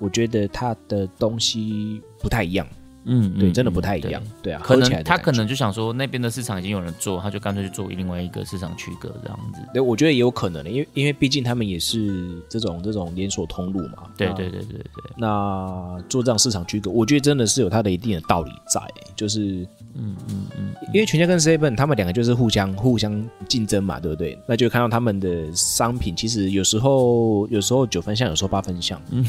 [0.01, 2.67] 我觉得它的东西不太一样。
[3.05, 9.61] 嗯，对，真的不太一样，对啊，可能他可能就想说那边的市场已经有人做，他就干脆去做另外一个市场区隔这样子。
[9.75, 14.05] 对，我觉得也有可能的，因为因为毕竟他们也是这种这种连锁通路嘛。
[14.17, 15.03] 对对对对对。
[15.17, 18.81] 那做这样市场区隔，我觉得真的是有它的一定的道理在，
[19.17, 24.39] 就是嗯嗯嗯，因为全家跟 seven 他们两个就是互相互相竞争嘛，对不对？
[24.47, 29.01] 那就看到他们的商品其实有时候有时候九分像，有时候八分像。
[29.11, 29.27] 嗯，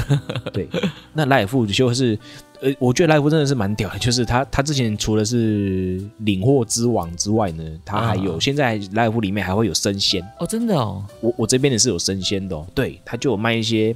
[0.53, 0.69] 对。
[1.12, 2.19] 那莱尔富就是。
[2.63, 13.93] 呃，我觉得莱福真的是蛮屌的，就是他他之前除了是领货之王之外呢，他还有现在莱福里面还会有生鲜哦，真的哦，我我这边的是有生鲜的，哦，对，他就有卖一些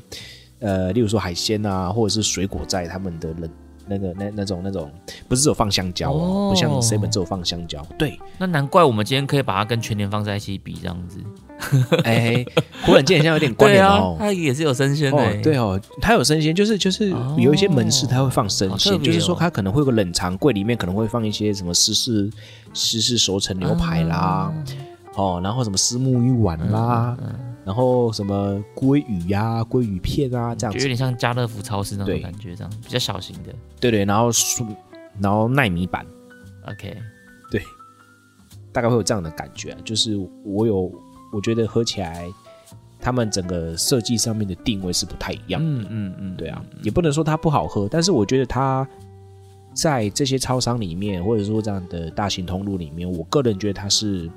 [0.60, 3.50] 呃，例如说海鲜啊，或者是水果在他们的冷
[3.88, 4.92] 那个那那种那种，
[5.30, 11.20] 不是只有放香蕉哦，不像 seven 只有放香蕉，对，那难怪我们今天可以把它跟全年放在一起比这样子。
[12.06, 12.46] 哎，
[12.84, 14.16] 火冷健好像有点关联哦。
[14.20, 22.30] 它也是有生鲜的，对哦，它有生鲜，就是就是有一些门市它会放生鲜，就是说它可能会有个冷藏柜，里面可能会放一些什么湿式
[22.74, 24.54] 湿式熟成牛排啦，
[25.16, 27.18] 哦，然后什么丝木鱼丸啦，
[27.66, 33.52] 然后什么鲑鱼呀、鲑鱼片啊，这样就有点像家乐福超市那种感觉，这样比较小型的。
[33.80, 34.30] 对对，然后
[35.20, 36.06] 然后奈米版
[36.70, 36.96] ，OK，
[37.50, 37.62] 对，
[38.72, 40.16] 大概会有这样的感觉，就是
[40.46, 40.92] 我有。
[41.32, 42.28] 我觉得喝起来，
[43.00, 45.62] 他们整个设计上面的定位是不太一样。
[45.64, 48.88] 嗯嗯嗯，对啊，也不能说它不好喝，但是我觉得它
[49.74, 54.30] 在这些超商里面，或者说这样的大型通路里面，我个人觉得它是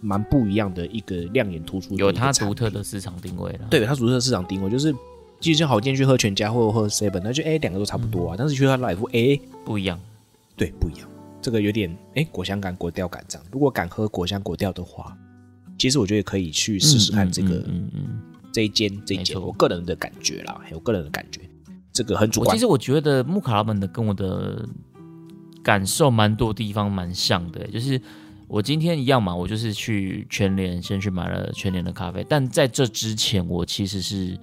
[0.00, 3.60] 蛮不一样的一个亮眼突出，有它独特的市场定位了。
[3.70, 4.94] 对，它独特的市场定位就是，
[5.40, 9.98] 其实好，今天去喝全家或者喝 seven，那就哎两个都差不多啊，但是去喝来福哎不一样，
[10.56, 11.08] 对，不一样，
[11.40, 13.46] 这个有点哎果香感、果调感这样。
[13.50, 15.16] 如果敢喝果香果调的话。
[15.78, 18.20] 其实我觉得可以去试试看这个，嗯嗯，
[18.52, 21.40] 这一间这一间，我个人的感觉啦，有个人的感觉，
[21.92, 22.54] 这个很主观。
[22.56, 24.68] 其实我觉得木卡拉本的跟我的
[25.62, 28.00] 感受蛮多地方蛮像的，就是
[28.48, 34.36] 我今天一样嘛，我就是去全联先去买了全联的咖啡，但在这之前我其实是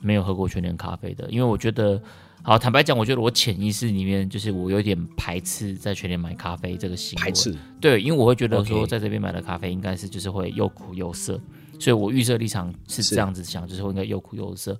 [0.00, 2.02] 没有喝过全联咖啡的，因为我觉得。
[2.42, 7.22] 好，坦白讲，我觉得我潜意识里面就是我有点排斥在全联买咖啡这个行为。
[7.22, 11.38] 排斥，对，因为我会觉得说在这边买的咖啡应该是就是会又苦又涩，
[11.78, 14.76] 所以我预设立场是这样子想，就是会应该又苦又涩。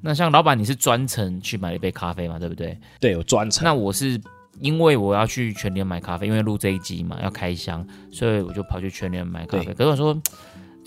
[0.00, 2.38] 那像老板，你是专程去买了一杯咖啡嘛？
[2.38, 2.76] 对不对？
[2.98, 3.62] 对，我专程。
[3.64, 4.20] 那我是
[4.60, 9.72] 因为我要去全联买咖啡，因为录这一集嘛要开箱，所以我就跑去全联买咖啡。
[9.72, 10.20] 可是我说。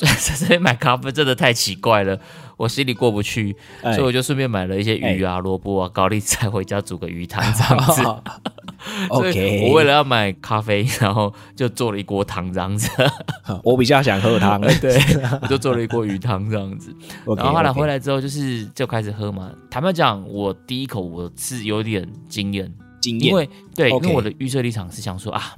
[0.06, 2.20] 在这边买咖啡真的太奇怪了，
[2.56, 8.02] 我心里过不去，所以我就顺便买了一些鱼啊、萝卜啊、高丽菜回家煮个鱼汤这样子。
[9.10, 12.90] OK，我为了要买咖啡，然后就做了一锅汤这样子。
[13.64, 14.96] 我比较想喝汤， 对，
[15.42, 16.96] 我就做了一锅鱼汤这样子。
[17.36, 19.52] 然后后来回来之后，就是就开始喝嘛。
[19.70, 25.56] 坦白讲，我第一口我是有点惊艳，惊艳，因为对，因为我的预设立场是想说啊。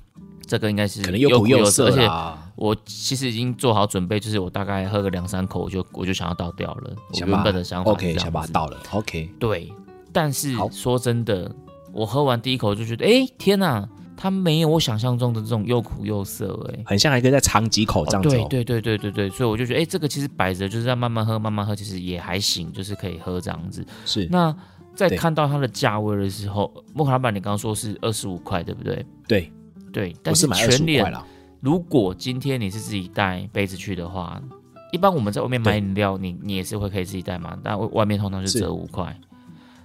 [0.50, 2.10] 这个应该是可能又苦又涩，而且
[2.56, 6.96] 我其实已经做好准备，就是我大概喝个两三口，我就我就想要倒掉了。
[7.14, 9.30] 我原本的想法，OK，想把它倒了，OK。
[9.38, 9.72] 对，
[10.12, 11.52] 但是说真的，
[11.94, 18.30] 我喝完第一口就觉得，哎，天哪，它没有我想象中的这种又苦又涩，哎，很像还可以再尝几口这样子。
[18.30, 23.86] 对对对对对对，所以我就觉得，哎，这个其实摆着就是在慢慢喝，慢慢喝，其实也还行，就是可以喝这样子。
[24.04, 24.28] 是。
[24.32, 24.54] 那
[24.96, 29.06] 在看到它的价位的时候，莫卡老板，你刚刚说是二十五块，对不对？
[29.28, 29.52] 对
[29.92, 31.14] 对，但是全脸，
[31.60, 34.42] 如果今天你是自己带杯子去的话。
[34.92, 37.56] 一般我们在外面买饮料，你你也是会可以自己带嘛？
[37.64, 39.16] 但外面通常是折五块，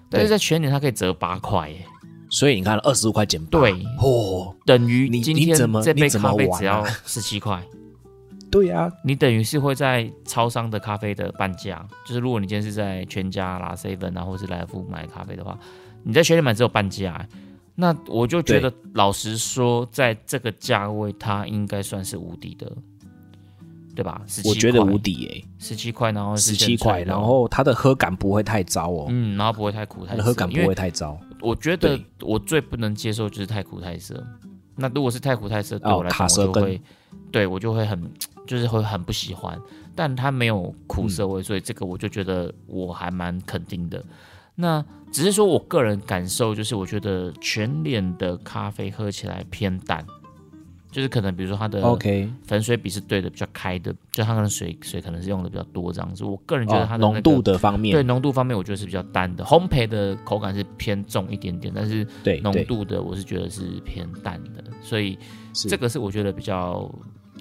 [0.09, 1.85] 但是在全年它可以折八块耶。
[2.31, 7.63] 所以你看，二十五块减对哦，等于今天这杯咖啡只要十七块。
[8.51, 15.59] 对呀，你等于是会在超商的咖啡的半价，就是如果你今天是在全家啦、seven 啊，或是来福买咖啡的话，
[16.03, 17.29] 你在全年买只有半价。
[17.75, 22.71] 那我就觉得，老实说，在这个价位，它应该算是无敌的。
[23.97, 24.21] 对吧？
[24.45, 31.17] 我觉得无敌诶，十七块，然后十七块，然后它的喝感不会太糟哦，嗯，然后不会太苦太涩，喝感不会太糟。
[31.41, 34.21] 我觉得我最不能接受就是太苦太涩。
[34.75, 36.83] 那如果是太苦太涩，对我来讲我就会，
[37.31, 38.13] 对我就会很，
[38.49, 39.57] 就是会很不喜欢。
[39.95, 44.05] 但它没有苦涩味，所以这个我就觉得我还蛮肯定的。
[44.55, 50.05] 那只是说我个人感受，就是我觉得全脸的咖啡喝起来偏淡。
[50.91, 51.83] 就是可能，比如说它的
[52.45, 56.25] 粉水比是对的，比较开的，就它可能水水可能是用的比较多这样子。
[56.25, 59.43] 我个人觉得它的浓度的方面，对浓度方面，我觉得是比较淡的。
[59.43, 65.19] 烘焙的口感是偏重一点点，但是对浓度的我是觉得是偏淡的，所以
[65.53, 66.89] 这个是我觉得比较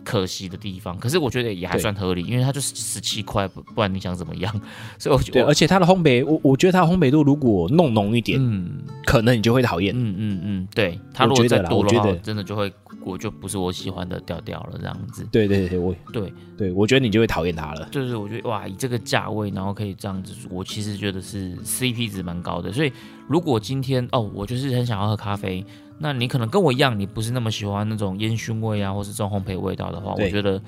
[0.04, 0.98] 可惜的地方。
[0.98, 4.62] 可是我觉得也还算合理，因为它就是十七块，不不然你想怎么样？
[5.00, 9.94] 所以我觉得，而且它的烘焙，我我觉得它烘焙度如果弄浓一点，嗯，可能你就会讨厌。
[9.96, 12.72] 嗯嗯嗯，对，它如果再多的话，真的就会。
[13.06, 15.28] 我就不是我喜欢的调调了，这样子。
[15.30, 17.86] 对对对，我对对，我觉得你就会讨厌它了。
[17.92, 22.72] 就是我觉得哇，以这个价位，然后可以这样子，我其实觉得是 CP 值蛮高的。
[22.72, 22.94] 所以
[23.28, 25.66] 如果今天哦，我就是很想要喝咖啡，
[26.00, 30.62] 那你可能跟我一样，你不是那么喜欢那种烟熏味啊，或是这种烘焙味道的话，我觉得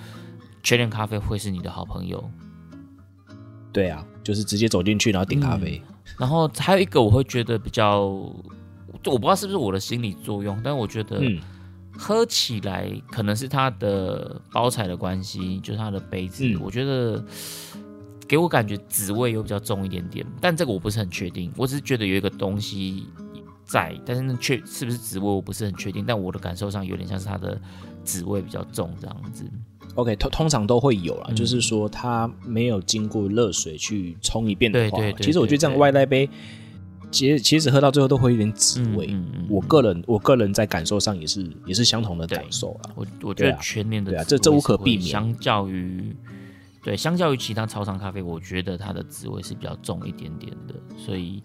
[0.63, 2.23] 全联咖啡会是你的好朋友。
[3.71, 5.81] 对啊，就是直接走进去然后点咖啡。
[6.17, 8.39] 然后还有一个我会觉得比较，我
[9.03, 11.21] 不知道是不是我的心理作用，但我觉得。
[11.97, 17.23] 喝起来可能是它的包材的关系，就是它的杯子，我觉得
[18.27, 23.07] 给我感觉紫味又比较重一点点，但这个我不是很确定，我只是觉得有一个东西
[23.65, 27.59] 在，但是那确是不是紫味我不是很确定，但我的感受上有点像是它的
[28.03, 29.43] 紫味比较重这样子。
[29.95, 36.29] OK，通通常都会有啦，就是说它没有经过热水去冲一遍的话，其实我觉得这样外带杯。
[37.11, 42.91] 其实其实喝到最后都会有点紫味，嗯嗯我个人我个人在感受上也是也是相同的感受啊。
[42.93, 45.07] 我我觉得全年的对啊，这这无可避免。
[45.07, 46.13] 相较于
[46.83, 51.41] 对，相较于其他超商咖啡，我觉得它的滋味是比较重一点点的，所以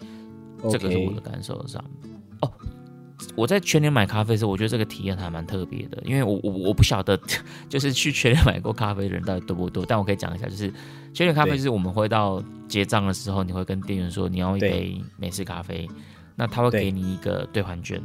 [0.68, 1.84] 这个是我的感受上。
[2.40, 2.52] 哦。
[3.36, 7.18] 我在全年买咖啡的时候，我觉得这个体验还蛮特别的，因为我我我不晓得，
[7.68, 10.72] 就是去全年买过咖啡的人到底多不多，但我可以讲一下，就是
[11.12, 15.88] 全年咖啡就是我们会到结账的时候，你会跟店员说你要一杯美式咖啡，
[16.34, 18.02] 那他会给你一个兑换券，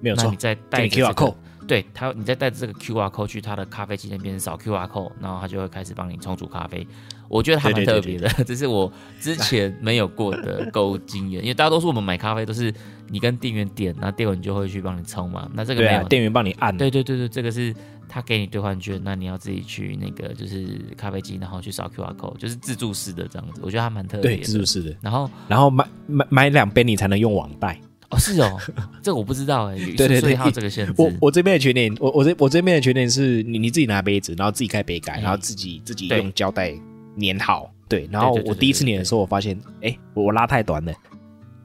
[0.00, 1.36] 没有错，你再带着这个，
[1.70, 6.84] 对他，你再带着这个 Q R code 去他的咖啡机那边扫 Q R code，然后他就会开始帮你冲煮咖啡。
[7.28, 11.40] 我觉得还蛮特别的，这是我之前没有过的购物经验。
[11.46, 12.74] 因为大多数我们买咖啡都是
[13.08, 15.48] 你跟店员点，那店员就会去帮你冲嘛。
[15.54, 16.76] 那这个没有，店员帮你按。
[16.76, 17.72] 对对对对，这个是
[18.08, 23.60] 他给你兑换券，那你要自己去那个就是咖啡机，然后去扫 QR code，就是自助式的这样子。
[23.62, 24.34] 我觉得还蛮特别。
[24.34, 24.96] 对，自助式的。
[25.00, 27.80] 然后然后买买买两杯你才能用网贷。
[28.10, 28.58] 哦，是哦，
[29.02, 29.76] 这我不知道 哎。
[29.96, 30.94] 对对对，这个限制。
[30.96, 36.72] 我我这边的缺点，我我这我这边的缺点是你你自己拿杯子，然后自己开杯盖，然后自己自己用胶带
[37.20, 37.70] 粘好。
[37.88, 40.92] 对，然后我第一次粘的时候，我发现，哎，我拉太短了。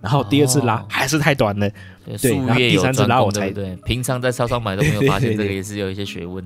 [0.02, 1.68] 然后第二次拉还是太短了。
[2.22, 3.76] 对，然后第三次拉我才对。
[3.86, 6.46] 平常在超商买都没有发现，这个也是有一些学问。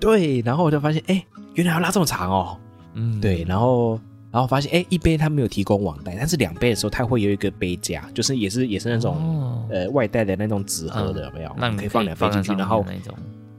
[0.00, 1.22] 对，然后我就发现，哎，
[1.54, 2.58] 原来要拉这么长哦。
[2.94, 4.00] 嗯，对，然后
[4.32, 11.54] 然后发现，哎，一杯它没有提供网袋，但是两杯的时候，它会有一个杯架，就是也是也是那种呃外带的那种纸盒的，有没有？
[11.58, 13.14] 那你可以放两杯进去，然后那种。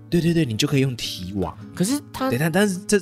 [0.10, 1.58] 对对对，你就可以用提网。
[1.74, 3.00] 可是它，但但是这。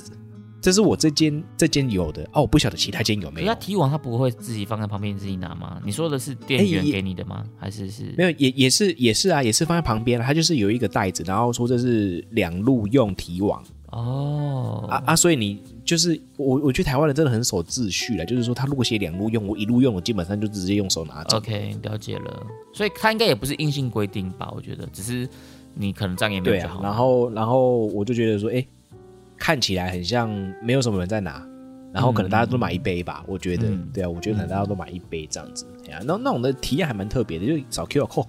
[0.64, 3.48] 这是我这间这间有的哦，我不晓得其他间有没有。
[3.48, 5.82] 那提网它不会自己放在旁边自己拿吗？
[5.84, 7.44] 你说的是店员给你的吗？
[7.58, 8.14] 还是是？
[8.16, 13.60] 没有，也也是也是啊，也是放在旁边它就是有一个袋子，然后说这是两路用提网。
[13.92, 21.36] 哦，啊啊，所以你就是我，我觉得台湾人真的很守秩序了，就是说他如果写两路用，我一路用，我基本上就直接用手拿走。
[21.36, 22.46] OK，了解了。
[22.74, 24.52] 所以他应该也不是硬性规定吧？
[24.54, 25.28] 我觉得只是
[25.74, 26.82] 你可能这样也没有好。
[26.82, 28.66] 然后然后我就觉得说，哎。
[29.38, 30.30] 看起来很像
[30.62, 31.44] 没有什么人在拿，
[31.92, 38.28] 然后可能大家都买一杯吧，我觉得，对啊，我觉得可能大家都买一杯这样子，哎呀，那那种的体验还蛮特别的，就扫 QR code。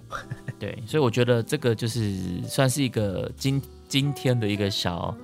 [0.57, 5.16] 对，所以我觉得这个就是算是一个今今天的一个小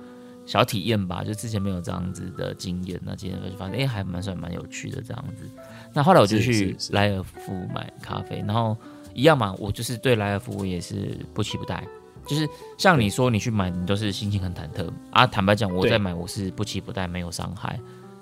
[0.50, 5.48] 小体验吧，就之前没有这样子的经验，那今天就发现哎，还蛮算蛮有趣的这样子。
[5.92, 8.76] 那后来我就去莱尔夫买咖啡，然后
[9.14, 11.86] 一样嘛，我就是对莱尔夫我也是不期不待。
[12.26, 15.24] 就是像你说，你去买，你都是心情很忐忑啊。
[15.24, 17.78] 坦白讲，我在买，我是不期不待，没有伤害。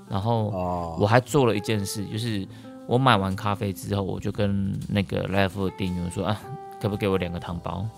[0.06, 2.46] 然后我还做了一件事，就是
[2.86, 6.38] 我买完咖啡之后，我就跟那个莱尔夫的店员说啊，
[6.78, 7.88] 可不可以给我两个糖包？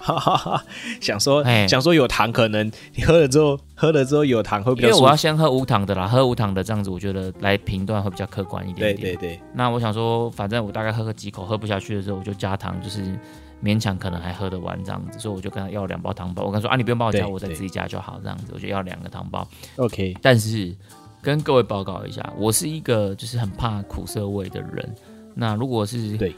[0.00, 0.64] 哈哈哈，
[1.00, 4.88] 想说想说有糖，可能你喝了之后，喝了之后有糖会比较。
[4.88, 9.14] 因为我要先喝无糖的啦，喝无糖的这样子，我觉得来评断会比较客观一点点。
[9.14, 9.40] 对对对。
[9.54, 13.18] 那我想说，反正我大概喝个几口，喝不下去的时候，我就加糖，就是。
[13.62, 16.44] 勉强可能还喝得完这样子，所以我就跟他要两包糖包。
[16.44, 18.46] 我跟他说啊，你不用帮我加，我在自己加就好这样子。
[18.54, 19.46] 我就要两个糖包。
[19.76, 20.16] OK。
[20.22, 20.74] 但是
[21.20, 24.94] 跟各位报告一下，我是一个就是很怕苦涩味的人。
[25.34, 26.34] 那如果是对，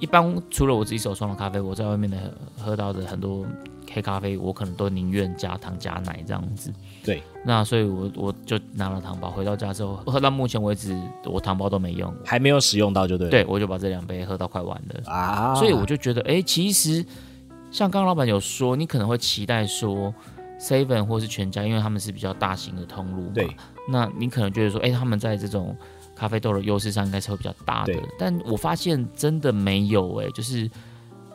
[0.00, 2.16] 一般除了我自己手冲的咖啡，我在外面的
[2.58, 3.46] 喝到的很多。
[3.92, 6.72] 黑咖啡，我可能都宁愿加糖加奶这样子。
[7.04, 13.28] 对，那所以，我我就拿了糖包，回到家之后喝到目前为止，我糖包都没用，还没有使用到就对。
[13.30, 15.54] 对，我就把这两杯喝到快完了啊。
[15.54, 17.04] 所以我就觉得，哎，其实
[17.70, 20.12] 像刚刚老板有说，你可能会期待说
[20.58, 23.32] ，seven 或是全家，因为他们是比较大型的通路嘛。
[23.32, 23.56] 对。
[23.88, 25.76] 那你可能觉得说，哎，他们在这种
[26.14, 27.94] 咖啡豆的优势上应该是会比较大的。
[28.18, 30.70] 但我发现真的没有，哎，就是。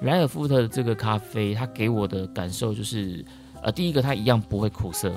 [0.02, 3.22] 莱尔富特的这个咖啡，它给我的感受就是，
[3.62, 5.12] 呃，第一个它一样不会苦涩，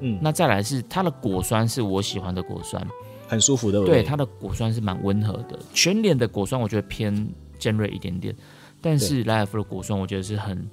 [0.00, 2.84] 嗯，那再来是它的果酸是我喜欢的果酸，
[3.28, 5.56] 很舒服的，对，它的果酸是蛮温和的。
[5.72, 7.14] 全脸的果酸我觉得偏
[7.56, 8.34] 尖锐一点点，
[8.80, 10.68] 但是莱尔富的果酸我觉得是很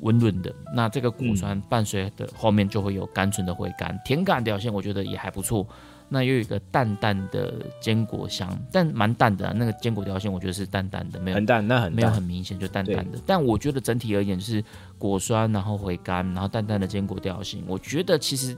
[0.00, 0.54] 温润的。
[0.74, 5.66] 那这个果酸伴随的后面就会有甘醇的回甘，甜感表现我觉得也还不错。
[6.08, 9.52] 那又有一个淡淡的坚果香，但蛮淡的啊。
[9.54, 13.18] 那个坚果调性，我觉得是淡淡的，没有很淡，那很没有很明显，就淡淡的。
[13.26, 14.64] 但我觉得整体而言是
[14.98, 17.62] 果酸，然后回甘，然后淡淡的坚果调性。
[17.66, 18.56] 我觉得其实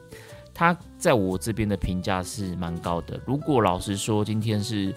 [0.55, 3.19] 它在我这边的评价是蛮高的。
[3.27, 4.95] 如果老实说，今天是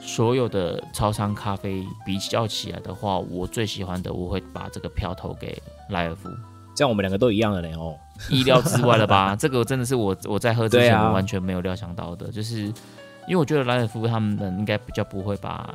[0.00, 5.60] 所有的超商咖啡比较起来的话，我最喜欢的，我会把这个票投给
[5.90, 6.28] 莱尔夫。
[6.74, 7.96] 这样我们两个都一样的嘞哦。
[8.28, 9.34] 意料之外了吧？
[9.38, 15.74] 这个真的是我我在喝之前我完全没有料想到的，就是因为我觉得莱尔夫他们应该比较不会把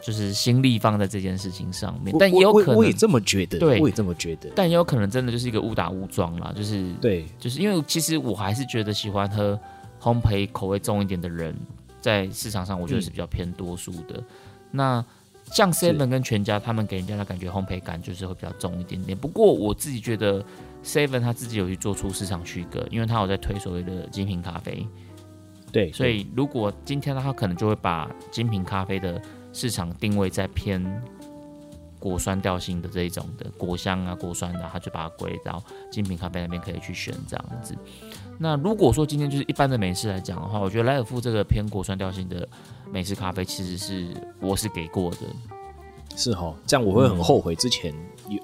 [0.00, 9.58] 就是心力放在这件事情上面，但也有可能我也这么觉得，对，我也这么觉得，但也有可能真的就是一个误打误撞啦，就是对，就是因为其实我还是觉得喜欢喝
[10.00, 11.56] 烘焙口味重一点的人，
[12.00, 14.22] 在市场上我觉得是比较偏多数的。
[14.70, 15.04] 那
[15.44, 19.16] 像 Seven 跟全家，他们给人家的感觉烘焙感就是会比较重一点点。
[19.16, 20.44] 不过我自己觉得。
[20.84, 24.86] Seven 他自己有去做出市场区隔，因为他有在推所谓的精品咖啡，
[25.70, 29.20] 对，所以如果今天他可能就会把精品咖啡的
[29.52, 30.84] 市场定位在偏
[32.00, 37.76] 果酸调性的这一种的果香啊、果酸的，他就把它归到精品咖啡那边可以去选这样子。
[38.38, 42.48] 那如果说今天就是一般的美式来讲的话，我觉得莱尔富这个偏果酸调性的
[42.90, 44.08] 美式咖啡，其实是
[44.40, 45.18] 我是给过的。
[46.14, 47.54] 是哈，这样我会很后悔。
[47.54, 47.94] 之前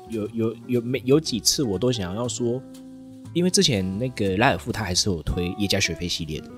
[0.08, 2.60] 有有有有没有几次我都想要说，
[3.34, 6.50] 因为之前那个莱尔富他还是有推叶加雪菲系列的。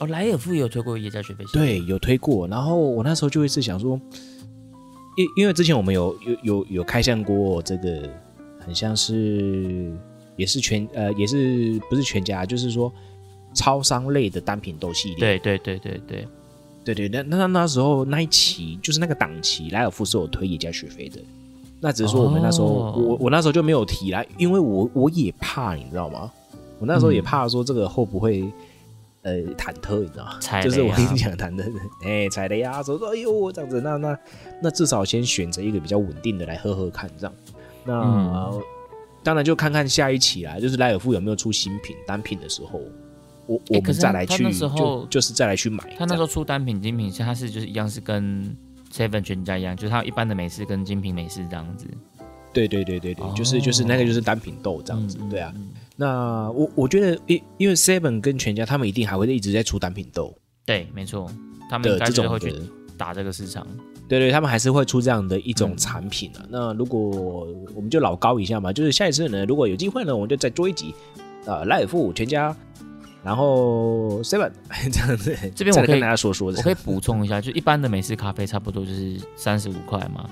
[0.00, 1.78] 哦，莱尔富也有推过叶加雪菲系列。
[1.78, 2.46] 对，有推过。
[2.48, 4.00] 然后我那时候就会是想说，
[5.16, 8.08] 因因为之前我们有有有有开箱过这个，
[8.58, 9.90] 很像是
[10.36, 12.92] 也是全呃也是不是全家，就是说
[13.54, 15.18] 超商类的单品豆系列。
[15.18, 16.28] 对对对对对。
[16.94, 21.20] 对对，那那那时候那一期就是那个档期，莱尔富是有推野加雪飞的。
[21.80, 26.30] 那只是说我们那时候，我我那时候就没有提啦，因为我我也怕，你知道吗？
[26.78, 28.50] 我那时候也怕说这个会不会
[29.22, 30.38] 呃忐忑，你知道吗？
[30.62, 31.64] 就是我跟你讲忐忑，
[32.04, 34.18] 哎，踩雷啊，说说哎呦这样子，那那
[34.62, 37.34] 那至少先选择一个比较稳定的来喝喝看，这样。
[37.84, 38.50] 那
[39.22, 42.80] 当然就看看下一期啦，就是莱尔富有没有出新品单品的时候。
[43.46, 45.82] 我我们再来去，就就是再来去买。
[45.98, 48.56] 他那时候出单品、精品，他是就是一样是跟
[48.92, 51.86] Seven 全家一样，就是他一般的美式跟精品美式这样子。
[52.52, 55.52] 对对对对对，就是就是那个就是单品豆这样子，对啊。
[55.94, 60.34] 那我我觉得，因因为 Seven 跟全家他们一定还会一直在出单品豆。
[60.64, 61.30] 对，没错，
[61.70, 62.52] 他们这种会去
[62.96, 63.66] 打这个市场。
[64.08, 66.46] 对对，他们还是会出这样的一种产品啊。
[66.48, 70.94] 那如果我们就老高一下嘛，就是下一次呢，如果有机会呢，我们就再做一集
[71.46, 72.56] 啊，莱尔富全家。
[73.26, 74.48] 然后 seven
[74.92, 80.30] 这样子，这边我可以跟大家说说，我可以补充一下，就一般的美式咖啡差不多就是三十五块嘛，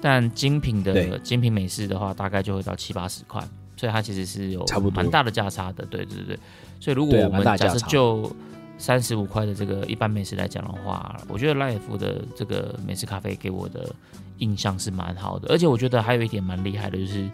[0.00, 5.84] 但精品的精品美式的话，大概就会到七八十块，所以它其实是有差不多蛮大的价差的。
[5.84, 6.38] 对对对，
[6.80, 8.34] 所以如果我们假设就
[8.78, 13.94] 三十五块的这个一般美食来讲的话，我觉得赖尔夫的这个美式咖啡给我的
[14.38, 17.28] 印象是蛮好的，而且我觉得还有一点蛮厉害的，就是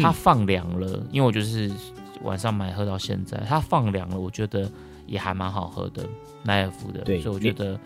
[0.00, 1.70] 它放凉了，因为我就是
[2.22, 4.70] 晚上买喝到现在，它放凉了，我觉得
[5.06, 6.04] 也还蛮好喝的，
[6.42, 7.78] 奈尔福的，所以我觉得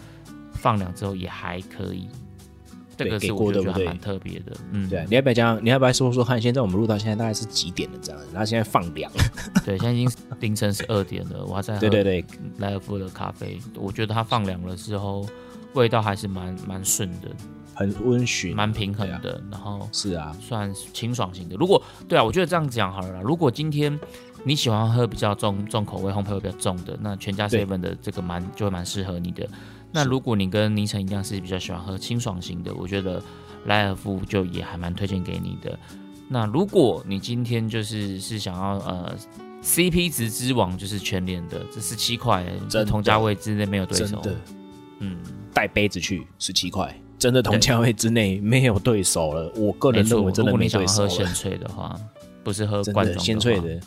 [0.55, 2.09] 放凉之后也还可以。
[2.99, 5.63] 这个是我觉得蛮特别的，嗯，对，你要不要讲？
[5.63, 6.41] 你要不要说说看？
[6.41, 7.99] 现在我们录到现在大概是几点了？
[8.01, 9.13] 这样子，然后现在放凉，
[9.67, 10.11] 对，现在已经
[10.41, 12.25] 凌晨十二点了，我还在喝对对对
[12.57, 15.27] 莱尔夫的咖啡，我觉得它放凉了之后，
[15.75, 17.29] 味道还是蛮蛮顺的，
[17.77, 21.55] 很温驯，蛮平衡的，然后是啊，算清爽型的。
[21.57, 23.21] 如果对啊，我觉得这样讲好了啦。
[23.23, 23.97] 如果今天
[24.45, 29.47] 你喜欢喝比较重重口味、烘焙味比较重的，那全家 seven 的这个蛮就会蛮适合你的。
[29.93, 33.23] 那如果你跟倪晨一样是比较喜欢喝清爽型的，我觉得
[33.67, 35.79] 莱尔夫就也还蛮推荐给你的。
[36.29, 39.15] 那如果你今天就是是想要呃
[39.63, 44.23] CP 值之王，就是全联的这十七块，这同价位之内没有对手。
[45.01, 45.19] 嗯，
[45.53, 49.51] 带杯子去十七块，真的同价位之内没有对手了。
[49.57, 51.99] 我个人认为真的没对手喝鲜萃的话，
[52.45, 53.81] 不是喝罐装鲜萃的，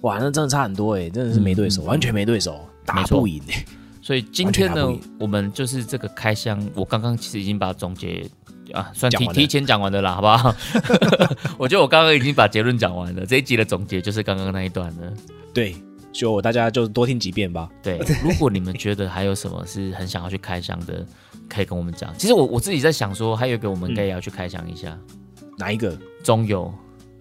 [0.00, 3.64] 哇，那真的差很多哎，真的是没对手，完全没对手，打不赢哎。
[4.00, 8.28] 所以今天呢，我们就是这个开箱，我刚刚其实已经把总结
[8.72, 10.54] 啊，算提提前讲完的啦，好不好？
[11.56, 15.12] 我觉得我刚刚已经把结论讲完了，这一集的总结就是刚刚那一段了。
[15.54, 15.76] 对，
[16.10, 17.68] 就大家就多听几遍吧。
[17.80, 21.06] 对，如果你们觉得还有什么是很想要去开箱的，
[21.48, 22.12] 可以跟我们讲。
[22.18, 24.96] 其实我我自己在想说，还有一个我们应该也要去开箱一下，
[25.58, 25.96] 哪一个？
[26.22, 26.72] 中油。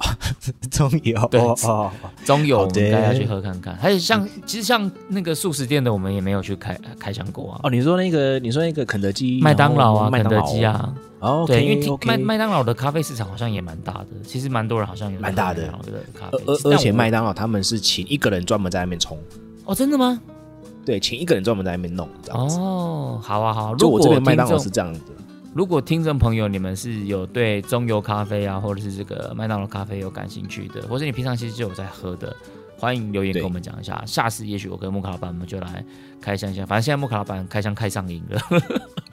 [0.71, 1.91] 中油对哦，
[2.25, 3.75] 中油大家去喝看看。
[3.75, 7.59] 还有像其实像那个素食店的，我们也没有去开开箱过啊。
[7.61, 10.91] 哦，你说那个你说那个肯德基、麦当劳啊、肯德基啊。
[11.19, 15.71] 哦，对，因为麦麦当劳的咖啡市场好像也蛮大的，其实蛮多人好像有蛮大的
[16.15, 16.43] 咖啡。
[16.47, 19.15] 而而且麦当劳他们是请一个人专门在那边冲。
[19.65, 20.19] 哦，真的吗？
[20.85, 22.07] 对，请一个人专门在那边弄。
[22.29, 23.75] 哦，好啊好。
[23.75, 24.99] 就我这边麦当劳是这样的。
[25.53, 32.33] 如果听众朋友你们是有对中油咖啡啊，或者是这个麦当劳咖啡有感兴趣的，或者你平常其实就有在喝的，
[32.77, 34.01] 欢迎留言跟我们讲一下。
[34.05, 35.83] 下次也许我跟木卡老板我们就来
[36.21, 36.65] 开箱一下。
[36.65, 38.41] 反正现在木卡老板开箱开上瘾了。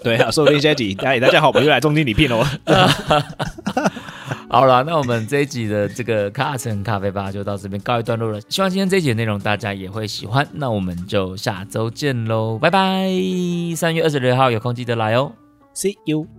[0.03, 2.45] 对啊，说不定下集哎大家好，我们又来中间礼聘喽。
[4.51, 8.41] 好了，那我们这一集的这个卡城咖啡吧就到这边告一段落了。
[8.49, 10.47] 希望今天这一集的内容大家也会喜欢。
[10.53, 13.11] 那我们就下周见喽，拜拜！
[13.77, 15.33] 三月二十六号有空记得来哦。
[15.75, 16.38] See you.